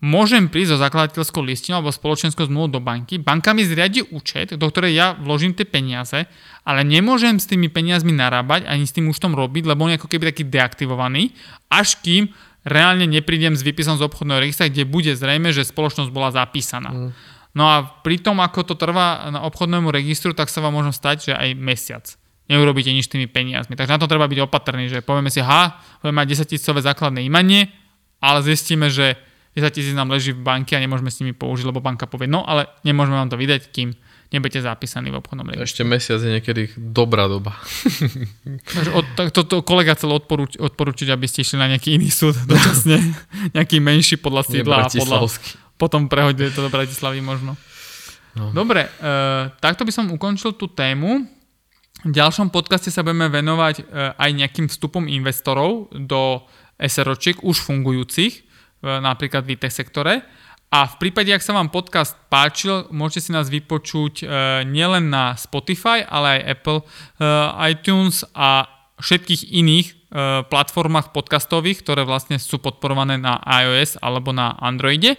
môžem 0.00 0.48
prísť 0.48 0.76
so 0.76 0.78
zakladateľskou 0.80 1.44
listinou 1.44 1.80
alebo 1.80 1.92
spoločenskou 1.92 2.48
zmluvou 2.48 2.68
do 2.76 2.80
banky. 2.80 3.20
Banka 3.20 3.52
mi 3.52 3.64
zriadi 3.64 4.04
účet, 4.12 4.56
do 4.56 4.66
ktorej 4.68 4.96
ja 4.96 5.12
vložím 5.16 5.52
tie 5.52 5.68
peniaze, 5.68 6.28
ale 6.64 6.80
nemôžem 6.84 7.36
s 7.36 7.48
tými 7.48 7.68
peniazmi 7.68 8.12
narábať 8.12 8.68
ani 8.68 8.84
s 8.84 8.96
tým 8.96 9.08
účtom 9.08 9.36
robiť, 9.36 9.68
lebo 9.68 9.88
on 9.88 9.92
je 9.94 10.00
ako 10.00 10.08
keby 10.08 10.32
taký 10.32 10.44
deaktivovaný, 10.48 11.36
až 11.68 12.00
kým 12.00 12.32
reálne 12.64 13.08
neprídem 13.08 13.56
s 13.56 13.64
výpisom 13.64 13.96
z 13.96 14.04
obchodného 14.04 14.40
registra, 14.40 14.68
kde 14.68 14.88
bude 14.88 15.12
zrejme, 15.16 15.52
že 15.52 15.64
spoločnosť 15.64 16.10
bola 16.12 16.32
zapísaná. 16.32 16.90
Mm. 16.92 17.10
No 17.50 17.66
a 17.66 17.82
pri 17.82 18.22
tom, 18.22 18.38
ako 18.38 18.62
to 18.62 18.74
trvá 18.78 19.26
na 19.34 19.42
obchodnému 19.42 19.90
registru, 19.90 20.30
tak 20.34 20.46
sa 20.46 20.62
vám 20.62 20.74
možno 20.74 20.94
stať, 20.94 21.30
že 21.30 21.32
aj 21.34 21.48
mesiac 21.58 22.06
neurobíte 22.50 22.90
nič 22.90 23.06
s 23.06 23.12
tými 23.14 23.30
peniazmi. 23.30 23.78
Takže 23.78 23.94
na 23.94 24.00
to 24.02 24.10
treba 24.10 24.26
byť 24.26 24.42
opatrný, 24.42 24.90
že 24.90 25.06
povieme 25.06 25.30
si, 25.30 25.38
ha, 25.38 25.78
budeme 26.02 26.18
mať 26.18 26.26
10 26.42 26.50
tisícové 26.50 26.82
základné 26.82 27.22
imanie, 27.22 27.70
ale 28.18 28.42
zistíme, 28.42 28.90
že 28.90 29.14
10 29.54 29.70
tisíc 29.70 29.94
nám 29.94 30.10
leží 30.10 30.34
v 30.34 30.42
banke 30.42 30.74
a 30.74 30.82
nemôžeme 30.82 31.14
s 31.14 31.22
nimi 31.22 31.30
použiť, 31.30 31.70
lebo 31.70 31.78
banka 31.78 32.10
povie, 32.10 32.26
no 32.26 32.42
ale 32.42 32.66
nemôžeme 32.82 33.14
vám 33.14 33.30
to 33.30 33.38
vydať, 33.38 33.70
kým 33.70 33.94
nebudete 34.30 34.62
zapísaní 34.62 35.10
v 35.10 35.18
obchodnom 35.22 35.46
registri. 35.46 35.66
Ešte 35.66 35.82
mesiac 35.86 36.18
je 36.22 36.30
niekedy 36.38 36.62
dobrá 36.78 37.26
doba. 37.30 37.58
Takže 38.74 38.90
od, 38.94 39.04
tak 39.14 39.34
to, 39.34 39.42
to 39.46 39.62
kolega 39.62 39.94
chcel 39.98 40.14
odporuč, 40.14 40.58
odporučiť, 40.58 41.10
aby 41.10 41.26
ste 41.26 41.42
išli 41.42 41.58
na 41.58 41.70
nejaký 41.70 41.98
iný 41.98 42.10
súd 42.10 42.34
dočasne, 42.50 42.98
nejaký 43.54 43.78
menší 43.78 44.18
podľa 44.18 44.42
sídla 44.46 44.86
a 44.86 44.90
podľa. 44.90 45.18
Potom 45.80 46.12
prehodili 46.12 46.52
to 46.52 46.60
do 46.60 46.68
Bratislavy 46.68 47.24
možno. 47.24 47.56
No. 48.36 48.52
Dobre, 48.52 48.86
e, 48.86 48.90
takto 49.58 49.88
by 49.88 49.92
som 49.96 50.12
ukončil 50.12 50.52
tú 50.54 50.68
tému. 50.68 51.24
V 52.04 52.12
ďalšom 52.12 52.52
podcaste 52.52 52.92
sa 52.92 53.00
budeme 53.00 53.32
venovať 53.32 53.74
e, 53.80 53.84
aj 54.14 54.30
nejakým 54.36 54.68
vstupom 54.68 55.08
investorov 55.08 55.88
do 55.96 56.44
SROčiek 56.76 57.40
už 57.40 57.64
fungujúcich, 57.64 58.32
e, 58.36 58.40
napríklad 58.84 59.48
v 59.48 59.56
IT 59.56 59.72
sektore. 59.72 60.20
A 60.70 60.86
v 60.86 60.94
prípade, 61.02 61.34
ak 61.34 61.42
sa 61.42 61.50
vám 61.50 61.66
podcast 61.66 62.14
páčil, 62.30 62.86
môžete 62.94 63.26
si 63.26 63.30
nás 63.34 63.50
vypočuť 63.50 64.22
e, 64.22 64.24
nielen 64.70 65.10
na 65.10 65.34
Spotify, 65.34 66.06
ale 66.06 66.38
aj 66.38 66.46
Apple 66.46 66.78
e, 66.78 66.84
iTunes 67.74 68.22
a 68.38 68.70
všetkých 69.02 69.50
iných 69.50 69.99
platformách 70.50 71.14
podcastových, 71.14 71.86
ktoré 71.86 72.02
vlastne 72.02 72.34
sú 72.42 72.58
podporované 72.58 73.14
na 73.14 73.38
iOS 73.46 74.02
alebo 74.02 74.34
na 74.34 74.58
Androide. 74.58 75.14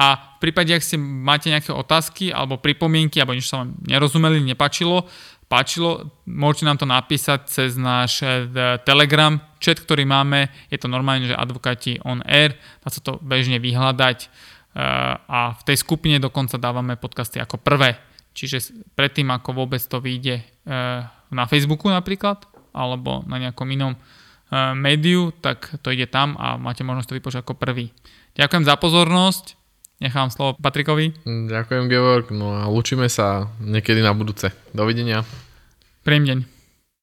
A 0.00 0.40
v 0.40 0.48
prípade, 0.48 0.72
ak 0.72 0.80
si 0.80 0.96
máte 0.96 1.52
nejaké 1.52 1.76
otázky 1.76 2.32
alebo 2.32 2.56
pripomienky, 2.56 3.20
alebo 3.20 3.36
niečo 3.36 3.52
sa 3.52 3.60
vám 3.60 3.76
nerozumeli, 3.84 4.40
nepačilo, 4.40 5.04
páčilo, 5.44 6.08
môžete 6.24 6.64
nám 6.64 6.80
to 6.80 6.88
napísať 6.88 7.52
cez 7.52 7.76
náš 7.76 8.24
e, 8.24 8.48
Telegram 8.80 9.36
chat, 9.60 9.76
ktorý 9.76 10.08
máme. 10.08 10.48
Je 10.72 10.80
to 10.80 10.88
normálne, 10.88 11.28
že 11.28 11.36
advokáti 11.36 12.00
on 12.00 12.24
air, 12.24 12.56
dá 12.80 12.88
sa 12.88 13.04
to 13.04 13.20
bežne 13.20 13.60
vyhľadať 13.60 14.18
e, 14.24 14.28
a 15.20 15.52
v 15.52 15.62
tej 15.68 15.76
skupine 15.84 16.16
dokonca 16.16 16.56
dávame 16.56 16.96
podcasty 16.96 17.36
ako 17.44 17.60
prvé. 17.60 18.00
Čiže 18.32 18.88
predtým, 18.96 19.28
ako 19.28 19.52
vôbec 19.52 19.82
to 19.82 19.98
vyjde 19.98 20.46
na 21.34 21.44
Facebooku 21.50 21.90
napríklad, 21.90 22.46
alebo 22.70 23.26
na 23.26 23.42
nejakom 23.42 23.66
inom 23.74 23.98
médiu, 24.74 25.30
tak 25.30 25.78
to 25.82 25.94
ide 25.94 26.10
tam 26.10 26.34
a 26.38 26.58
máte 26.58 26.82
možnosť 26.82 27.08
to 27.08 27.16
vypočuť 27.16 27.40
ako 27.46 27.54
prvý. 27.54 27.94
Ďakujem 28.34 28.64
za 28.66 28.74
pozornosť. 28.78 29.44
Nechám 30.00 30.32
slovo 30.32 30.56
Patrikovi. 30.56 31.12
Ďakujem, 31.28 31.84
Georg. 31.92 32.32
No 32.32 32.56
a 32.56 32.72
učíme 32.72 33.06
sa 33.12 33.52
niekedy 33.60 34.00
na 34.00 34.16
budúce. 34.16 34.48
Dovidenia. 34.72 35.28
Príjemný 36.02 36.28
deň. 36.48 36.59